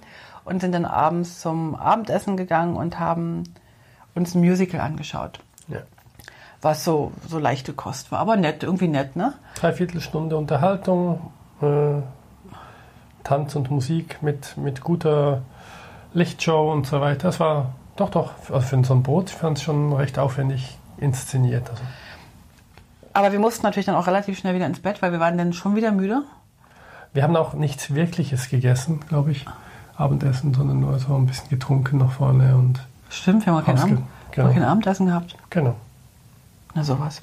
Und 0.45 0.61
sind 0.61 0.71
dann 0.71 0.85
abends 0.85 1.41
zum 1.41 1.75
Abendessen 1.75 2.37
gegangen 2.37 2.77
und 2.77 2.99
haben 2.99 3.43
uns 4.15 4.33
ein 4.33 4.39
Musical 4.39 4.79
angeschaut. 4.79 5.39
Ja. 5.67 5.79
Was 6.61 6.85
so, 6.85 7.11
so 7.27 7.37
leichte 7.37 7.73
Kost 7.73 8.11
war. 8.11 8.19
Aber 8.19 8.37
nett, 8.37 8.63
irgendwie 8.63 8.87
nett, 8.87 9.15
ne? 9.15 9.33
Dreiviertelstunde 9.55 10.37
Unterhaltung, 10.37 11.31
äh, 11.61 12.01
Tanz 13.23 13.55
und 13.57 13.69
Musik 13.69 14.23
mit, 14.23 14.55
mit 14.55 14.81
guter 14.81 15.41
Lichtshow 16.13 16.71
und 16.71 16.87
so 16.87 17.01
weiter. 17.01 17.27
Das 17.27 17.39
war 17.39 17.73
doch, 17.95 18.09
doch, 18.09 18.31
also 18.51 18.61
für 18.61 18.83
so 18.83 18.93
ein 18.93 19.03
Boot, 19.03 19.29
ich 19.29 19.35
fand 19.35 19.57
es 19.57 19.63
schon 19.63 19.93
recht 19.93 20.19
aufwendig 20.19 20.77
inszeniert. 20.97 21.69
Also. 21.69 21.81
Aber 23.13 23.31
wir 23.31 23.39
mussten 23.39 23.65
natürlich 23.65 23.87
dann 23.87 23.95
auch 23.95 24.07
relativ 24.07 24.37
schnell 24.37 24.55
wieder 24.55 24.67
ins 24.67 24.79
Bett, 24.79 25.01
weil 25.01 25.11
wir 25.11 25.19
waren 25.19 25.37
dann 25.37 25.53
schon 25.53 25.75
wieder 25.75 25.91
müde. 25.91 26.23
Wir 27.13 27.23
haben 27.23 27.35
auch 27.35 27.53
nichts 27.53 27.93
Wirkliches 27.93 28.49
gegessen, 28.49 28.99
glaube 29.07 29.31
ich, 29.31 29.45
Abendessen, 29.95 30.53
sondern 30.53 30.79
nur 30.79 30.99
so 30.99 31.15
ein 31.15 31.25
bisschen 31.25 31.49
getrunken 31.49 31.97
nach 31.97 32.11
vorne 32.11 32.55
und 32.55 32.79
Stimmt, 33.09 33.45
wir 33.45 33.53
haben 33.53 33.61
auch 33.61 33.65
kein, 33.65 33.79
Abend, 33.79 34.03
genau. 34.31 34.51
kein 34.51 34.63
Abendessen 34.63 35.07
gehabt. 35.07 35.35
genau. 35.49 35.75
Na 36.75 36.83
sowas. 36.83 37.21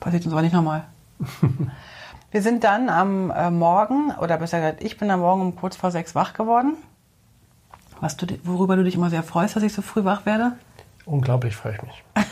Passiert 0.00 0.24
uns 0.24 0.32
aber 0.32 0.42
nicht 0.42 0.54
nochmal. 0.54 0.84
wir 2.32 2.42
sind 2.42 2.64
dann 2.64 2.88
am 2.88 3.30
äh, 3.30 3.50
Morgen, 3.50 4.10
oder 4.20 4.38
besser 4.38 4.58
gesagt, 4.58 4.82
ich 4.82 4.98
bin 4.98 5.10
am 5.10 5.20
Morgen 5.20 5.42
um 5.42 5.56
kurz 5.56 5.76
vor 5.76 5.92
sechs 5.92 6.14
wach 6.16 6.32
geworden. 6.32 6.76
Was 8.00 8.16
du, 8.16 8.26
worüber 8.42 8.76
du 8.76 8.84
dich 8.84 8.94
immer 8.94 9.10
sehr 9.10 9.22
freust, 9.22 9.56
dass 9.56 9.62
ich 9.62 9.72
so 9.72 9.82
früh 9.82 10.04
wach 10.04 10.26
werde. 10.26 10.52
Unglaublich 11.06 11.56
freue 11.56 11.74
ich 11.74 11.82
mich. 11.82 12.04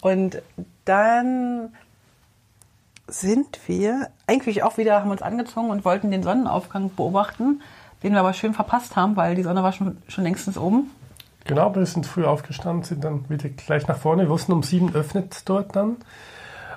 Und 0.00 0.42
dann 0.84 1.70
sind 3.06 3.58
wir 3.66 4.08
eigentlich 4.26 4.62
auch 4.62 4.76
wieder, 4.76 5.00
haben 5.00 5.10
uns 5.10 5.22
angezogen 5.22 5.70
und 5.70 5.84
wollten 5.84 6.10
den 6.10 6.22
Sonnenaufgang 6.22 6.94
beobachten, 6.94 7.62
den 8.02 8.12
wir 8.12 8.20
aber 8.20 8.34
schön 8.34 8.52
verpasst 8.52 8.96
haben, 8.96 9.16
weil 9.16 9.34
die 9.34 9.42
Sonne 9.42 9.62
war 9.62 9.72
schon, 9.72 9.96
schon 10.08 10.24
längstens 10.24 10.58
oben. 10.58 10.90
Genau, 11.44 11.74
wir 11.74 11.86
sind 11.86 12.06
früh 12.06 12.26
aufgestanden, 12.26 12.84
sind 12.84 13.02
dann 13.02 13.28
wieder 13.30 13.48
gleich 13.48 13.88
nach 13.88 13.96
vorne. 13.96 14.24
Wir 14.24 14.28
wussten, 14.28 14.52
um 14.52 14.62
sieben 14.62 14.94
öffnet 14.94 15.32
es 15.32 15.44
dort 15.44 15.74
dann. 15.74 15.96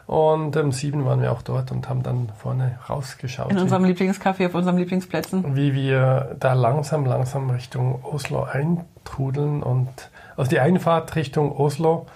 Und 0.07 0.57
um 0.57 0.71
sieben 0.71 1.05
waren 1.05 1.21
wir 1.21 1.31
auch 1.31 1.41
dort 1.41 1.71
und 1.71 1.87
haben 1.87 2.03
dann 2.03 2.29
vorne 2.37 2.77
rausgeschaut. 2.89 3.51
In 3.51 3.57
unserem 3.59 3.85
Lieblingscafé, 3.85 4.47
auf 4.47 4.55
unserem 4.55 4.77
Lieblingsplätzen. 4.77 5.55
wie 5.55 5.73
wir 5.73 6.35
da 6.39 6.53
langsam, 6.53 7.05
langsam 7.05 7.49
Richtung 7.49 8.03
Oslo 8.03 8.43
eintrudeln. 8.43 9.63
Und 9.63 9.89
also 10.35 10.49
die 10.49 10.59
Einfahrt 10.59 11.15
Richtung 11.15 11.51
Oslo 11.55 12.07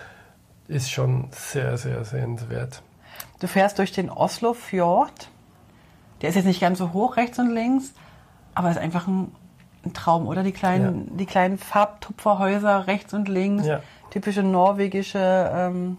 ist 0.68 0.92
schon 0.92 1.28
sehr, 1.32 1.78
sehr 1.78 2.04
sehenswert. 2.04 2.82
Du 3.40 3.48
fährst 3.48 3.80
durch 3.80 3.92
den 3.92 4.10
Oslo 4.10 4.54
Fjord. 4.54 5.30
Der 6.22 6.30
ist 6.30 6.36
jetzt 6.36 6.46
nicht 6.46 6.62
ganz 6.62 6.80
so 6.80 6.92
hoch 6.94 7.18
rechts 7.18 7.40
und 7.40 7.50
links, 7.54 7.94
aber 8.56 8.72
ist 8.72 8.78
einfach 8.78 9.08
ein, 9.08 9.32
ein 9.86 9.94
Traum, 9.94 10.28
oder? 10.28 10.44
Die 10.44 10.54
kleinen, 10.54 11.16
die 11.18 11.26
kleinen 11.26 11.58
Farbtupferhäuser 11.58 12.88
rechts 12.88 13.14
und 13.14 13.28
links, 13.30 13.66
Ja. 13.68 13.82
typische 14.10 14.42
norwegische 14.44 15.52
ähm, 15.54 15.98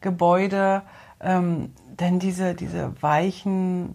Gebäude, 0.00 0.82
ähm, 1.20 1.72
dann 1.96 2.18
diese, 2.18 2.54
diese 2.54 3.00
weichen 3.02 3.94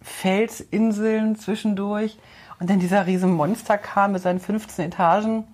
Felsinseln 0.00 1.36
zwischendurch 1.36 2.18
und 2.60 2.70
dann 2.70 2.78
dieser 2.78 3.06
riesen 3.06 3.32
Monsterkar 3.32 4.08
mit 4.08 4.22
seinen 4.22 4.40
15 4.40 4.86
Etagen 4.86 5.44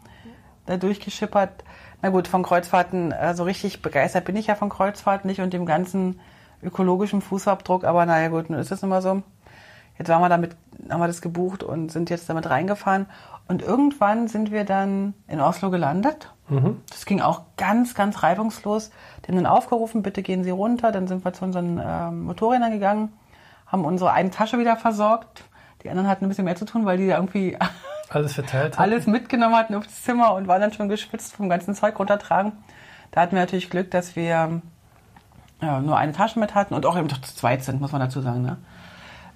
da 0.67 0.77
durchgeschippert. 0.77 1.65
Na 2.03 2.11
gut, 2.11 2.29
von 2.29 2.43
Kreuzfahrten, 2.43 3.15
so 3.35 3.45
richtig 3.45 3.83
begeistert 3.83 4.25
bin 4.25 4.37
ich 4.37 4.47
ja 4.47 4.55
von 4.55 4.69
Kreuzfahrten 4.69 5.29
nicht 5.29 5.41
und 5.41 5.53
dem 5.53 5.67
ganzen 5.67 6.21
ökologischen 6.63 7.21
Fußabdruck, 7.23 7.85
aber 7.85 8.07
naja 8.07 8.29
gut, 8.29 8.51
nun 8.51 8.59
ist 8.59 8.73
es 8.73 8.83
immer 8.83 9.03
so. 9.03 9.23
Jetzt 9.99 10.09
waren 10.09 10.23
wir 10.23 10.29
damit, 10.29 10.57
haben 10.89 11.01
wir 11.01 11.07
das 11.07 11.21
gebucht 11.21 11.63
und 11.63 11.91
sind 11.93 12.11
jetzt 12.11 12.29
damit 12.31 12.49
reingefahren. 12.49 13.07
Und 13.49 13.63
irgendwann 13.63 14.29
sind 14.29 14.51
wir 14.53 14.65
dann 14.65 15.15
in 15.27 15.41
Oslo 15.41 15.71
gelandet. 15.71 16.33
Das 16.91 17.07
ging 17.07 17.21
auch 17.21 17.43
ganz, 17.57 17.95
ganz 17.95 18.25
reibungslos. 18.25 18.91
Die 19.23 19.29
haben 19.29 19.37
dann 19.37 19.47
aufgerufen, 19.47 20.03
bitte 20.03 20.23
gehen 20.23 20.43
Sie 20.43 20.51
runter. 20.51 20.91
Dann 20.91 21.07
sind 21.07 21.25
wir 21.25 21.33
zu 21.33 21.45
unseren 21.45 21.81
ähm, 21.85 22.25
Motorrädern 22.25 22.73
gegangen, 22.73 23.13
haben 23.67 23.85
unsere 23.85 24.13
eine 24.13 24.31
Tasche 24.31 24.59
wieder 24.59 24.77
versorgt. 24.77 25.45
Die 25.85 25.91
anderen 25.91 26.09
hatten 26.09 26.25
ein 26.25 26.29
bisschen 26.29 26.45
mehr 26.45 26.57
zu 26.57 26.65
tun, 26.65 26.85
weil 26.87 26.97
die 26.99 27.07
da 27.07 27.17
irgendwie 27.17 27.57
Alles 28.11 28.33
verteilt. 28.35 28.77
hat. 28.77 28.81
alles 28.81 29.07
mitgenommen 29.07 29.55
hatten 29.55 29.77
aufs 29.77 30.03
Zimmer 30.03 30.35
und 30.35 30.49
waren 30.49 30.61
dann 30.61 30.73
schon 30.73 30.89
geschwitzt 30.89 31.35
vom 31.35 31.49
ganzen 31.49 31.77
Zeug 31.77 31.97
runtertragen. 31.99 32.53
Da 33.13 33.21
hatten 33.21 33.37
wir 33.37 33.41
natürlich 33.41 33.71
Glück, 33.71 33.91
dass 33.93 34.17
wir 34.17 34.61
ja, 35.63 35.81
nur 35.81 35.97
eine 35.97 36.13
Tasche 36.13 36.41
mit 36.41 36.57
hatten 36.57 36.75
und 36.75 36.85
auch 36.87 36.99
eben 36.99 37.07
doch 37.07 37.21
zu 37.21 37.35
zweit 37.35 37.63
sind, 37.63 37.81
muss 37.81 37.93
man 37.93 38.01
dazu 38.01 38.21
sagen. 38.21 38.43
Ne? 38.43 38.57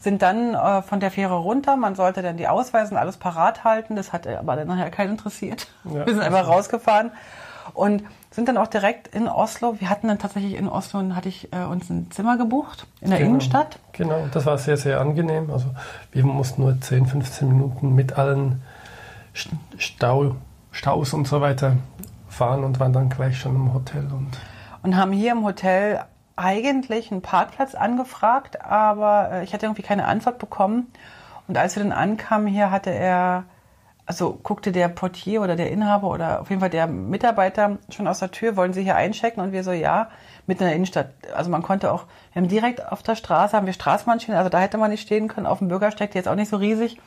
Sind 0.04 0.20
dann 0.20 0.54
äh, 0.54 0.82
von 0.82 1.00
der 1.00 1.10
Fähre 1.10 1.34
runter. 1.34 1.76
Man 1.76 1.94
sollte 1.94 2.20
dann 2.20 2.36
die 2.36 2.46
Ausweise 2.46 2.92
und 2.92 2.98
alles 3.00 3.16
parat 3.16 3.64
halten. 3.64 3.96
Das 3.96 4.12
hat 4.12 4.26
aber 4.26 4.54
dann 4.54 4.68
nachher 4.68 4.90
keinen 4.90 5.12
interessiert. 5.12 5.66
Ja, 5.84 6.04
wir 6.06 6.12
sind 6.12 6.20
einfach 6.22 6.46
rausgefahren 6.46 7.10
und 7.72 8.02
sind 8.30 8.46
dann 8.48 8.58
auch 8.58 8.66
direkt 8.66 9.08
in 9.08 9.28
Oslo. 9.28 9.76
Wir 9.80 9.88
hatten 9.88 10.08
dann 10.08 10.18
tatsächlich 10.18 10.56
in 10.56 10.68
Oslo, 10.68 11.00
hatte 11.14 11.30
ich 11.30 11.50
äh, 11.54 11.64
uns 11.64 11.88
ein 11.88 12.10
Zimmer 12.10 12.36
gebucht 12.36 12.86
in 13.00 13.08
der 13.08 13.18
Genau. 13.18 13.30
Innenstadt. 13.30 13.78
Genau, 13.92 14.26
das 14.30 14.44
war 14.44 14.58
sehr, 14.58 14.76
sehr 14.76 15.00
angenehm. 15.00 15.50
Also 15.50 15.68
wir 16.12 16.24
mussten 16.24 16.60
nur 16.62 16.78
10, 16.78 17.06
15 17.06 17.48
Minuten 17.48 17.94
mit 17.94 18.18
allen 18.18 18.60
St- 19.34 19.48
Stau, 19.78 20.36
Staus 20.70 21.14
und 21.14 21.26
so 21.26 21.40
weiter 21.40 21.76
fahren 22.28 22.62
und 22.64 22.78
waren 22.78 22.92
dann 22.92 23.08
gleich 23.08 23.38
schon 23.38 23.54
im 23.54 23.72
Hotel. 23.72 24.04
Und 24.12 24.36
und 24.82 24.96
haben 24.96 25.12
hier 25.12 25.32
im 25.32 25.44
Hotel 25.44 26.00
eigentlich 26.36 27.10
einen 27.10 27.22
Parkplatz 27.22 27.74
angefragt, 27.74 28.62
aber 28.62 29.30
äh, 29.30 29.44
ich 29.44 29.54
hatte 29.54 29.66
irgendwie 29.66 29.82
keine 29.82 30.06
Antwort 30.06 30.38
bekommen. 30.38 30.92
Und 31.46 31.56
als 31.58 31.76
wir 31.76 31.82
dann 31.82 31.92
ankamen 31.92 32.46
hier, 32.46 32.70
hatte 32.70 32.90
er, 32.90 33.44
also 34.06 34.38
guckte 34.42 34.72
der 34.72 34.88
Portier 34.88 35.42
oder 35.42 35.56
der 35.56 35.70
Inhaber 35.70 36.08
oder 36.08 36.40
auf 36.40 36.50
jeden 36.50 36.60
Fall 36.60 36.70
der 36.70 36.86
Mitarbeiter 36.86 37.78
schon 37.90 38.08
aus 38.08 38.18
der 38.18 38.30
Tür, 38.30 38.56
wollen 38.56 38.72
Sie 38.72 38.82
hier 38.82 38.96
einchecken? 38.96 39.42
Und 39.42 39.52
wir 39.52 39.62
so, 39.62 39.72
ja, 39.72 40.08
mitten 40.46 40.62
in 40.62 40.68
der 40.68 40.76
Innenstadt. 40.76 41.10
Also 41.34 41.50
man 41.50 41.62
konnte 41.62 41.92
auch, 41.92 42.04
wir 42.32 42.42
haben 42.42 42.48
direkt 42.48 42.90
auf 42.90 43.02
der 43.02 43.14
Straße, 43.14 43.56
haben 43.56 43.66
wir 43.66 43.72
Straßenbahnschienen, 43.72 44.38
also 44.38 44.50
da 44.50 44.58
hätte 44.58 44.78
man 44.78 44.90
nicht 44.90 45.02
stehen 45.02 45.28
können, 45.28 45.46
auf 45.46 45.58
dem 45.58 45.68
Bürgersteig, 45.68 46.10
der 46.10 46.20
jetzt 46.20 46.28
auch 46.28 46.34
nicht 46.34 46.50
so 46.50 46.56
riesig, 46.56 47.00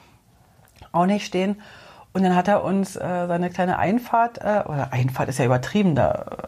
auch 0.91 1.05
nicht 1.05 1.25
stehen. 1.25 1.61
Und 2.13 2.23
dann 2.23 2.35
hat 2.35 2.47
er 2.47 2.63
uns 2.63 2.95
äh, 2.95 3.27
seine 3.27 3.49
kleine 3.49 3.77
Einfahrt, 3.77 4.39
äh, 4.39 4.63
oder 4.65 4.89
Einfahrt 4.91 5.29
ist 5.29 5.39
ja 5.39 5.45
übertrieben, 5.45 5.93
da 5.93 6.11
äh, 6.11 6.47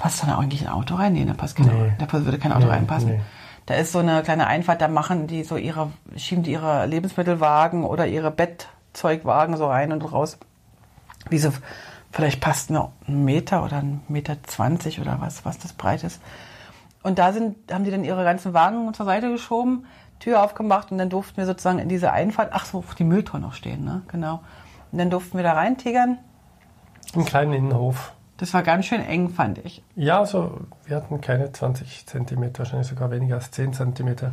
passt 0.00 0.22
dann 0.22 0.30
eigentlich 0.30 0.62
ein 0.66 0.72
Auto 0.72 0.94
rein? 0.94 1.12
Nee, 1.12 1.26
da 1.26 1.34
passt 1.34 1.56
genau, 1.56 1.72
Nee. 1.72 1.92
da 1.98 2.10
würde 2.10 2.38
kein 2.38 2.52
Auto 2.52 2.64
Nee, 2.64 2.72
reinpassen. 2.72 3.10
nee. 3.10 3.20
Da 3.66 3.74
ist 3.74 3.92
so 3.92 3.98
eine 3.98 4.22
kleine 4.22 4.46
Einfahrt, 4.46 4.80
da 4.80 4.88
machen 4.88 5.26
die 5.26 5.44
so 5.44 5.56
ihre, 5.56 5.92
schieben 6.16 6.42
die 6.42 6.52
ihre 6.52 6.86
Lebensmittelwagen 6.86 7.84
oder 7.84 8.06
ihre 8.06 8.30
Bettzeugwagen 8.30 9.58
so 9.58 9.66
rein 9.68 9.92
und 9.92 10.00
raus. 10.10 10.38
Wie 11.28 11.36
so, 11.38 11.52
vielleicht 12.10 12.40
passt 12.40 12.70
noch 12.70 12.92
ein 13.06 13.24
Meter 13.26 13.62
oder 13.62 13.76
ein 13.76 14.00
Meter 14.08 14.42
zwanzig 14.42 15.00
oder 15.02 15.18
was, 15.20 15.44
was 15.44 15.58
das 15.58 15.74
breit 15.74 16.02
ist. 16.02 16.20
Und 17.02 17.18
da 17.18 17.32
sind, 17.32 17.56
haben 17.70 17.84
die 17.84 17.90
dann 17.90 18.02
ihre 18.02 18.24
ganzen 18.24 18.54
Wagen 18.54 18.92
zur 18.94 19.04
Seite 19.04 19.30
geschoben, 19.30 19.84
Tür 20.18 20.42
aufgemacht 20.42 20.90
und 20.92 20.96
dann 20.98 21.10
durften 21.10 21.36
wir 21.36 21.46
sozusagen 21.46 21.78
in 21.78 21.90
diese 21.90 22.10
Einfahrt, 22.12 22.50
ach 22.52 22.64
so, 22.64 22.82
die 22.98 23.04
Mülltonnen 23.04 23.46
noch 23.46 23.54
stehen, 23.54 23.84
ne? 23.84 24.00
Genau. 24.08 24.40
Und 24.92 24.98
dann 24.98 25.10
durften 25.10 25.36
wir 25.36 25.44
da 25.44 25.52
reintigern. 25.52 26.18
einen 27.14 27.24
kleinen 27.26 27.52
Innenhof. 27.52 28.12
Das 28.40 28.54
war 28.54 28.62
ganz 28.62 28.86
schön 28.86 29.02
eng, 29.04 29.28
fand 29.28 29.58
ich. 29.58 29.82
Ja, 29.96 30.18
also 30.20 30.60
wir 30.86 30.96
hatten 30.96 31.20
keine 31.20 31.52
20 31.52 32.06
Zentimeter, 32.06 32.60
wahrscheinlich 32.60 32.88
sogar 32.88 33.10
weniger 33.10 33.34
als 33.34 33.50
10 33.50 33.74
Zentimeter 33.74 34.32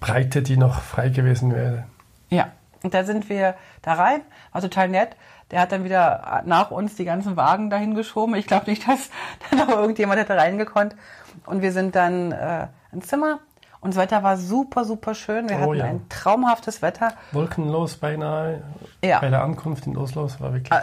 Breite, 0.00 0.42
die 0.42 0.56
noch 0.56 0.80
frei 0.80 1.08
gewesen 1.08 1.54
wäre. 1.54 1.84
Ja. 2.30 2.48
Und 2.82 2.94
da 2.94 3.04
sind 3.04 3.28
wir 3.28 3.54
da 3.82 3.92
rein, 3.94 4.22
war 4.52 4.62
total 4.62 4.88
nett. 4.88 5.10
Der 5.50 5.60
hat 5.60 5.70
dann 5.70 5.84
wieder 5.84 6.42
nach 6.46 6.70
uns 6.70 6.94
die 6.96 7.04
ganzen 7.04 7.36
Wagen 7.36 7.68
dahin 7.68 7.94
geschoben. 7.94 8.34
Ich 8.34 8.46
glaube 8.46 8.70
nicht, 8.70 8.88
dass 8.88 9.10
da 9.50 9.56
noch 9.56 9.68
irgendjemand 9.68 10.18
hätte 10.18 10.36
reingekonnt. 10.36 10.96
Und 11.46 11.60
wir 11.62 11.72
sind 11.72 11.94
dann 11.94 12.32
äh, 12.32 12.68
ins 12.92 13.06
Zimmer. 13.08 13.38
Und 13.80 13.94
das 13.94 14.02
Wetter 14.02 14.22
war 14.22 14.36
super, 14.36 14.84
super 14.84 15.14
schön. 15.14 15.48
Wir 15.48 15.56
Oh 15.58 15.60
hatten 15.62 15.74
ja. 15.74 15.84
ein 15.84 16.08
traumhaftes 16.08 16.82
Wetter. 16.82 17.12
Wolkenlos 17.32 17.96
beinahe 17.98 18.62
Ja. 19.04 19.20
bei 19.20 19.28
der 19.28 19.42
Ankunft 19.44 19.86
in 19.86 19.96
Oslo. 19.96 20.28
War 20.40 20.52
wirklich 20.54 20.72
Ah. 20.72 20.82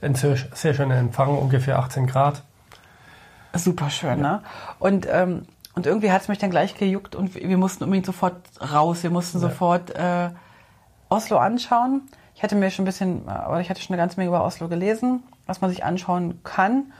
Ein 0.00 0.14
sehr, 0.14 0.36
sehr 0.54 0.74
schöner 0.74 0.96
Empfang, 0.96 1.36
ungefähr 1.36 1.78
18 1.78 2.06
Grad. 2.06 2.42
Super 3.54 3.90
schön, 3.90 4.20
ne? 4.20 4.42
Und, 4.78 5.06
ähm, 5.10 5.46
und 5.74 5.86
irgendwie 5.86 6.12
hat 6.12 6.22
es 6.22 6.28
mich 6.28 6.38
dann 6.38 6.50
gleich 6.50 6.76
gejuckt 6.76 7.14
und 7.16 7.34
wir 7.34 7.56
mussten 7.58 7.84
unbedingt 7.84 8.06
sofort 8.06 8.36
raus. 8.60 9.02
Wir 9.02 9.10
mussten 9.10 9.38
Ja. 9.38 9.48
sofort 9.48 9.90
äh, 9.96 10.30
Oslo 11.08 11.38
anschauen. 11.38 12.02
Ich 12.34 12.42
hatte 12.42 12.54
mir 12.54 12.70
schon 12.70 12.84
ein 12.84 12.86
bisschen, 12.86 13.22
oder 13.22 13.60
ich 13.60 13.70
hatte 13.70 13.80
schon 13.80 13.94
eine 13.94 14.02
ganze 14.02 14.16
Menge 14.18 14.28
über 14.28 14.44
Oslo 14.44 14.68
gelesen, 14.68 15.22
was 15.46 15.60
man 15.60 15.70
sich 15.70 15.84
anschauen 15.84 16.40
kann. 16.44 16.92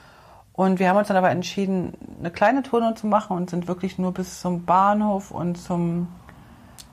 Und 0.53 0.79
wir 0.79 0.89
haben 0.89 0.97
uns 0.97 1.07
dann 1.07 1.15
aber 1.15 1.29
entschieden, 1.29 1.93
eine 2.19 2.31
kleine 2.31 2.63
Tour 2.63 2.81
nur 2.81 2.95
zu 2.95 3.07
machen 3.07 3.37
und 3.37 3.49
sind 3.49 3.69
wirklich 3.69 3.97
nur 3.97 4.13
bis 4.13 4.41
zum 4.41 4.65
Bahnhof 4.65 5.31
und 5.31 5.55
zum, 5.57 6.07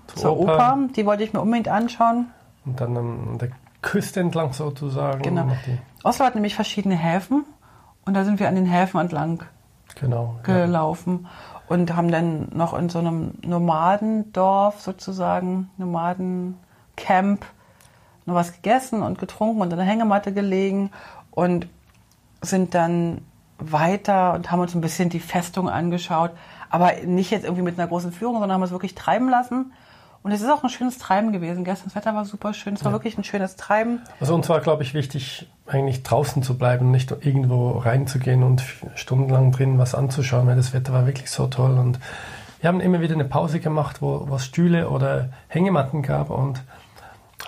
zur, 0.07 0.23
zur 0.23 0.39
Oper. 0.39 0.53
Oper. 0.55 0.79
Die 0.95 1.05
wollte 1.07 1.25
ich 1.25 1.33
mir 1.33 1.41
unbedingt 1.41 1.67
anschauen. 1.67 2.27
Und 2.65 2.81
dann 2.81 2.97
an 2.97 3.39
der 3.39 3.49
Küste 3.83 4.21
entlang 4.21 4.53
sozusagen. 4.53 5.23
Genau. 5.23 5.49
Oslo 6.07 6.25
hat 6.25 6.37
nämlich 6.37 6.55
verschiedene 6.55 6.95
Häfen 6.95 7.45
und 8.05 8.15
da 8.15 8.25
sind 8.25 8.39
wir 8.39 8.47
an 8.47 8.55
den 8.55 8.67
Häfen 8.67 9.01
entlang 9.01 9.43
genau, 9.97 10.39
gelaufen 10.45 11.21
ja. 11.25 11.29
und 11.75 11.97
haben 11.97 12.13
dann 12.13 12.49
noch 12.55 12.75
in 12.75 12.89
so 12.89 13.01
einem 13.01 13.33
Nomadendorf 13.45 14.81
sozusagen, 14.81 15.69
Nomadencamp, 15.79 17.45
noch 18.25 18.35
was 18.35 18.53
gegessen 18.53 19.03
und 19.03 19.19
getrunken 19.19 19.61
und 19.61 19.73
in 19.73 19.77
der 19.79 19.87
Hängematte 19.87 20.33
gelegen 20.33 20.93
und 21.33 21.67
sind 22.41 22.75
dann 22.75 23.23
weiter 23.59 24.35
und 24.35 24.53
haben 24.53 24.61
uns 24.61 24.77
ein 24.77 24.81
bisschen 24.81 25.09
die 25.09 25.19
Festung 25.19 25.69
angeschaut. 25.69 26.31
Aber 26.71 26.93
nicht 27.05 27.33
jetzt 27.33 27.45
irgendwie 27.45 27.63
mit 27.63 27.81
einer 27.81 27.89
großen 27.89 28.13
Führung, 28.13 28.35
sondern 28.35 28.53
haben 28.53 28.63
es 28.63 28.71
wirklich 28.71 28.95
treiben 28.95 29.29
lassen. 29.29 29.73
Und 30.27 30.33
es 30.33 30.43
ist 30.43 30.51
auch 30.51 30.65
ein 30.65 30.71
schönes 30.71 30.99
Treiben 30.99 31.31
gewesen. 31.31 31.63
Gestern 31.63 31.85
das 31.85 31.95
Wetter 31.95 32.13
war 32.13 32.25
super 32.25 32.53
schön. 32.53 32.75
Es 32.75 32.85
war 32.85 32.91
ja. 32.91 32.97
wirklich 32.97 33.17
ein 33.17 33.23
schönes 33.23 33.55
Treiben. 33.55 34.01
Also 34.19 34.35
uns 34.35 34.49
war, 34.49 34.59
glaube 34.59 34.83
ich, 34.83 34.93
wichtig, 34.93 35.49
eigentlich 35.69 36.03
draußen 36.03 36.43
zu 36.43 36.59
bleiben, 36.59 36.91
nicht 36.91 37.13
irgendwo 37.13 37.79
reinzugehen 37.79 38.43
und 38.43 38.61
stundenlang 38.97 39.53
drin 39.53 39.79
was 39.79 39.95
anzuschauen, 39.95 40.49
weil 40.49 40.57
das 40.57 40.73
Wetter 40.73 40.93
war 40.93 41.07
wirklich 41.07 41.31
so 41.31 41.47
toll. 41.47 41.79
Und 41.79 42.01
wir 42.61 42.67
haben 42.67 42.81
immer 42.81 43.01
wieder 43.01 43.15
eine 43.15 43.25
Pause 43.25 43.61
gemacht, 43.61 44.03
wo, 44.03 44.27
es 44.35 44.45
Stühle 44.45 44.91
oder 44.91 45.31
Hängematten 45.47 46.03
gab 46.03 46.31
und 46.31 46.61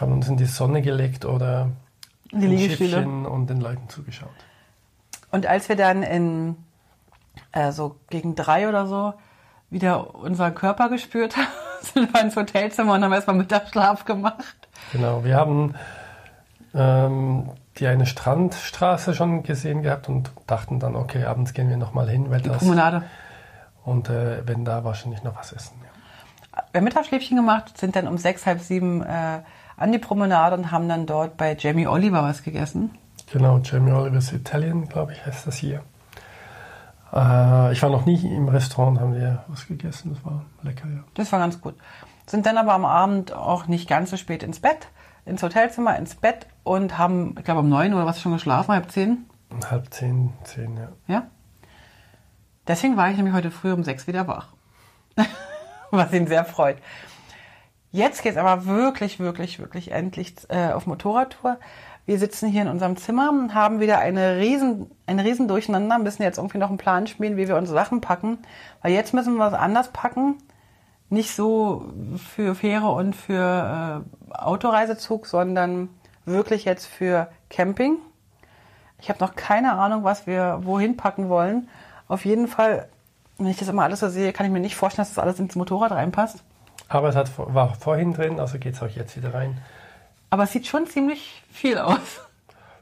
haben 0.01 0.13
uns 0.13 0.29
in 0.29 0.37
die 0.37 0.45
Sonne 0.47 0.81
gelegt 0.81 1.25
oder 1.25 1.71
die 2.31 2.47
Liegestühle 2.47 3.05
und 3.09 3.51
den 3.51 3.61
Leuten 3.61 3.89
zugeschaut. 3.89 4.29
Und 5.33 5.47
als 5.47 5.69
wir 5.69 5.75
dann 5.75 6.05
in 6.05 6.55
äh, 7.51 7.73
so 7.73 7.97
gegen 8.09 8.37
drei 8.37 8.69
oder 8.69 8.87
so 8.87 9.15
wieder 9.69 10.15
unseren 10.15 10.55
Körper 10.55 10.89
gespürt 10.89 11.37
haben, 11.37 11.49
sind 11.95 12.13
wir 12.13 12.21
ins 12.21 12.37
Hotelzimmer 12.37 12.95
und 12.95 13.05
haben 13.05 13.13
erstmal 13.13 13.37
Mittagsschlaf 13.37 14.05
gemacht. 14.05 14.69
Genau, 14.93 15.25
wir 15.25 15.37
haben 15.37 15.75
ähm, 16.75 17.51
die 17.79 17.87
eine 17.87 18.07
Strandstraße 18.07 19.15
schon 19.15 19.43
gesehen 19.43 19.83
gehabt 19.83 20.09
und 20.09 20.31
dachten 20.47 20.81
dann, 20.81 20.97
okay, 20.97 21.25
abends 21.25 21.53
gehen 21.53 21.69
wir 21.69 21.77
nochmal 21.77 22.09
hin. 22.09 22.31
Weil 22.31 22.41
die 22.41 22.49
das, 22.49 22.59
Promenade. 22.59 23.03
Und 23.85 24.09
äh, 24.09 24.47
wenn 24.47 24.65
da 24.65 24.85
wahrscheinlich 24.85 25.23
noch 25.23 25.37
was 25.37 25.53
essen. 25.53 25.77
Ja. 25.83 26.63
Wir 26.73 26.79
haben 26.79 26.85
Mittagsschläfchen 26.85 27.37
gemacht, 27.37 27.79
sind 27.79 27.97
dann 27.97 28.09
um 28.09 28.19
sechs, 28.19 28.47
halb 28.47 28.61
sieben 28.61 29.03
äh, 29.03 29.41
an 29.77 29.93
die 29.93 29.99
Promenade 29.99 30.57
und 30.57 30.71
haben 30.71 30.89
dann 30.89 31.07
dort 31.07 31.37
bei 31.37 31.57
Jamie 31.59 31.87
Oliver 31.87 32.23
was 32.23 32.43
gegessen. 32.43 32.91
Genau, 33.33 33.59
Jamie 33.59 33.93
Oliver's 33.93 34.33
Italien, 34.33 34.89
glaube 34.89 35.13
ich, 35.13 35.25
heißt 35.25 35.47
das 35.47 35.57
hier. 35.57 35.83
Äh, 37.13 37.73
ich 37.73 37.83
war 37.83 37.91
noch 37.91 38.07
nie 38.07 38.17
im 38.35 38.49
Restaurant, 38.49 39.01
haben 39.01 39.15
wir 39.15 39.45
was 39.49 39.67
gegessen. 39.67 40.15
Das 40.15 40.25
war 40.25 40.45
lecker, 40.63 40.89
ja. 40.89 41.05
Das 41.15 41.33
war 41.33 41.39
ganz 41.39 41.61
gut. 41.61 41.75
Sind 42.27 42.47
dann 42.47 42.59
aber 42.59 42.75
am 42.75 42.85
Abend 42.85 43.33
auch 43.33 43.67
nicht 43.67 43.89
ganz 43.89 44.11
so 44.11 44.17
spät 44.17 44.43
ins 44.43 44.61
Bett, 44.61 44.89
ins 45.25 45.43
Hotelzimmer, 45.43 45.97
ins 45.97 46.15
Bett 46.15 46.47
und 46.63 46.99
haben, 46.99 47.35
ich 47.39 47.45
glaube, 47.45 47.61
um 47.61 47.69
neun 47.69 47.95
oder 47.95 48.07
was 48.07 48.21
schon 48.21 48.33
geschlafen, 48.33 48.73
halb 48.73 48.91
zehn? 48.91 49.27
Halb 49.71 49.93
zehn, 49.93 50.33
zehn, 50.45 50.77
ja. 50.77 50.89
Ja? 51.07 51.27
Deswegen 52.67 52.99
war 52.99 53.11
ich 53.11 53.17
nämlich 53.17 53.35
heute 53.35 53.51
früh 53.51 53.73
um 53.73 53.83
sechs 53.83 54.07
wieder 54.07 54.29
wach. 54.29 54.49
was 55.91 56.13
ihn 56.13 56.27
sehr 56.27 56.45
freut. 56.45 56.77
Jetzt 57.91 58.23
geht 58.23 58.33
es 58.33 58.39
aber 58.39 58.67
wirklich, 58.67 59.19
wirklich, 59.19 59.59
wirklich 59.59 59.93
endlich 59.93 60.35
äh, 60.49 60.73
auf 60.73 60.87
Motorradtour. 60.87 61.59
Wir 62.09 62.19
sitzen 62.19 62.49
hier 62.49 62.63
in 62.63 62.69
unserem 62.69 62.97
Zimmer, 62.97 63.31
haben 63.53 63.81
wieder 63.81 63.99
eine 63.99 64.39
riesen, 64.39 64.91
ein 65.05 65.21
riesen 65.21 65.47
Durcheinander, 65.47 65.99
müssen 65.99 66.23
jetzt 66.23 66.39
irgendwie 66.39 66.57
noch 66.57 66.71
einen 66.71 66.79
Plan 66.79 67.07
schmieden, 67.07 67.37
wie 67.37 67.49
wir 67.49 67.57
unsere 67.59 67.79
Sachen 67.79 68.01
packen. 68.01 68.39
Weil 68.81 68.93
jetzt 68.93 69.13
müssen 69.13 69.35
wir 69.35 69.41
was 69.41 69.53
anders 69.53 69.93
packen. 69.93 70.39
Nicht 71.11 71.37
so 71.37 71.93
für 72.17 72.55
Fähre 72.55 72.89
und 72.93 73.15
für 73.15 74.05
äh, 74.31 74.35
Autoreisezug, 74.35 75.27
sondern 75.27 75.91
wirklich 76.25 76.65
jetzt 76.65 76.87
für 76.87 77.29
Camping. 77.51 77.99
Ich 79.03 79.11
habe 79.11 79.21
noch 79.21 79.35
keine 79.37 79.75
Ahnung, 79.75 80.03
was 80.03 80.27
wir 80.27 80.61
wohin 80.63 80.97
packen 80.97 81.29
wollen. 81.29 81.69
Auf 82.09 82.25
jeden 82.25 82.49
Fall, 82.49 82.89
wenn 83.37 83.49
ich 83.49 83.59
das 83.59 83.69
immer 83.69 83.83
alles 83.83 84.01
so 84.01 84.09
sehe, 84.09 84.33
kann 84.33 84.47
ich 84.47 84.53
mir 84.53 84.61
nicht 84.61 84.77
vorstellen, 84.77 85.05
dass 85.05 85.15
das 85.15 85.23
alles 85.23 85.39
ins 85.41 85.57
Motorrad 85.57 85.93
reinpasst. 85.93 86.43
Aber 86.89 87.11
es 87.11 87.17
hat, 87.17 87.31
war 87.37 87.75
vorhin 87.75 88.15
drin, 88.15 88.41
also 88.41 88.59
geht 88.59 88.77
es 88.77 88.83
auch 88.83 88.89
jetzt 88.89 89.15
wieder 89.15 89.35
rein. 89.35 89.59
Aber 90.31 90.45
es 90.45 90.53
sieht 90.53 90.67
schon 90.67 90.87
ziemlich 90.87 91.43
viel 91.51 91.79
aus. 91.79 91.99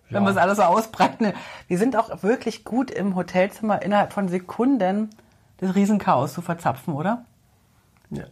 Ja. 0.09 0.19
Wenn 0.19 0.23
wir 0.23 0.31
es 0.31 0.37
alles 0.37 0.59
so 0.59 0.63
ausbreiten. 0.63 1.33
Wir 1.67 1.79
sind 1.79 1.97
auch 1.97 2.23
wirklich 2.23 2.63
gut 2.63 2.93
im 2.93 3.17
Hotelzimmer 3.17 3.83
innerhalb 3.83 4.13
von 4.13 4.29
Sekunden 4.29 5.11
das 5.57 5.75
Riesenchaos 5.75 6.33
zu 6.33 6.43
verzapfen, 6.43 6.95
oder? 6.95 7.25
Ja. 8.11 8.23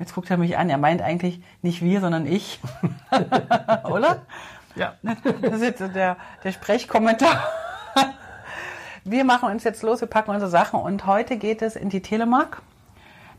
Jetzt 0.00 0.16
guckt 0.16 0.28
er 0.28 0.38
mich 0.38 0.58
an. 0.58 0.68
Er 0.68 0.78
meint 0.78 1.02
eigentlich 1.02 1.40
nicht 1.62 1.82
wir, 1.82 2.00
sondern 2.00 2.26
ich. 2.26 2.58
oder? 3.84 4.22
Ja. 4.74 4.94
Das 5.02 5.54
ist 5.54 5.62
jetzt 5.62 5.80
der, 5.94 6.16
der 6.42 6.52
Sprechkommentar. 6.52 7.48
wir 9.04 9.24
machen 9.24 9.48
uns 9.48 9.64
jetzt 9.64 9.84
los, 9.84 10.00
wir 10.00 10.08
packen 10.08 10.32
unsere 10.32 10.50
Sachen 10.50 10.80
und 10.80 11.06
heute 11.06 11.36
geht 11.36 11.62
es 11.62 11.76
in 11.76 11.88
die 11.88 12.02
Telemark. 12.02 12.60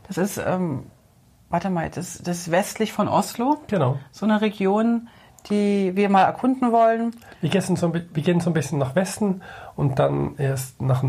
Das 0.06 0.16
ist 0.16 0.38
ähm, 0.38 0.90
warte 1.50 1.70
mal, 1.70 1.90
das, 1.90 2.18
das 2.18 2.38
ist 2.38 2.50
westlich 2.50 2.92
von 2.92 3.08
Oslo. 3.08 3.58
Genau. 3.68 3.98
So 4.12 4.26
eine 4.26 4.40
Region, 4.40 5.08
die 5.50 5.94
wir 5.94 6.08
mal 6.08 6.24
erkunden 6.24 6.72
wollen. 6.72 7.14
Wir 7.40 7.50
gehen 7.50 7.76
so, 7.76 7.94
wir 7.94 8.22
gehen 8.22 8.40
so 8.40 8.50
ein 8.50 8.54
bisschen 8.54 8.78
nach 8.78 8.94
Westen 8.94 9.42
und 9.76 9.98
dann 9.98 10.36
erst 10.36 10.80
nach 10.80 11.02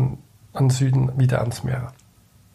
an 0.52 0.70
Süden 0.70 1.18
wieder 1.18 1.40
ans 1.40 1.62
Meer. 1.64 1.92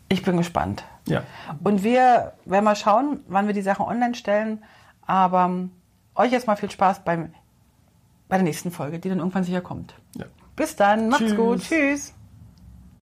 Ich 0.10 0.24
bin 0.24 0.38
gespannt. 0.38 0.84
Ja. 1.08 1.24
Und 1.64 1.84
wir 1.84 2.34
werden 2.46 2.66
mal 2.66 2.76
schauen, 2.76 3.22
wann 3.28 3.48
wir 3.48 3.54
die 3.54 3.62
Sachen 3.62 3.86
online 3.86 4.16
stellen. 4.16 4.64
Aber 5.06 5.46
um, 5.46 5.72
euch 6.16 6.32
jetzt 6.32 6.48
mal 6.48 6.56
viel 6.56 6.72
Spaß 6.72 7.04
beim, 7.04 7.34
bei 8.28 8.38
der 8.38 8.44
nächsten 8.44 8.72
Folge, 8.72 9.00
die 9.00 9.10
dann 9.10 9.20
irgendwann 9.20 9.44
sicher 9.44 9.62
kommt. 9.62 9.96
Ja. 10.16 10.26
Bis 10.56 10.76
dann, 10.76 11.10
macht's 11.10 11.26
Tschüss. 11.26 11.36
gut. 11.36 11.62
Tschüss. 11.62 12.14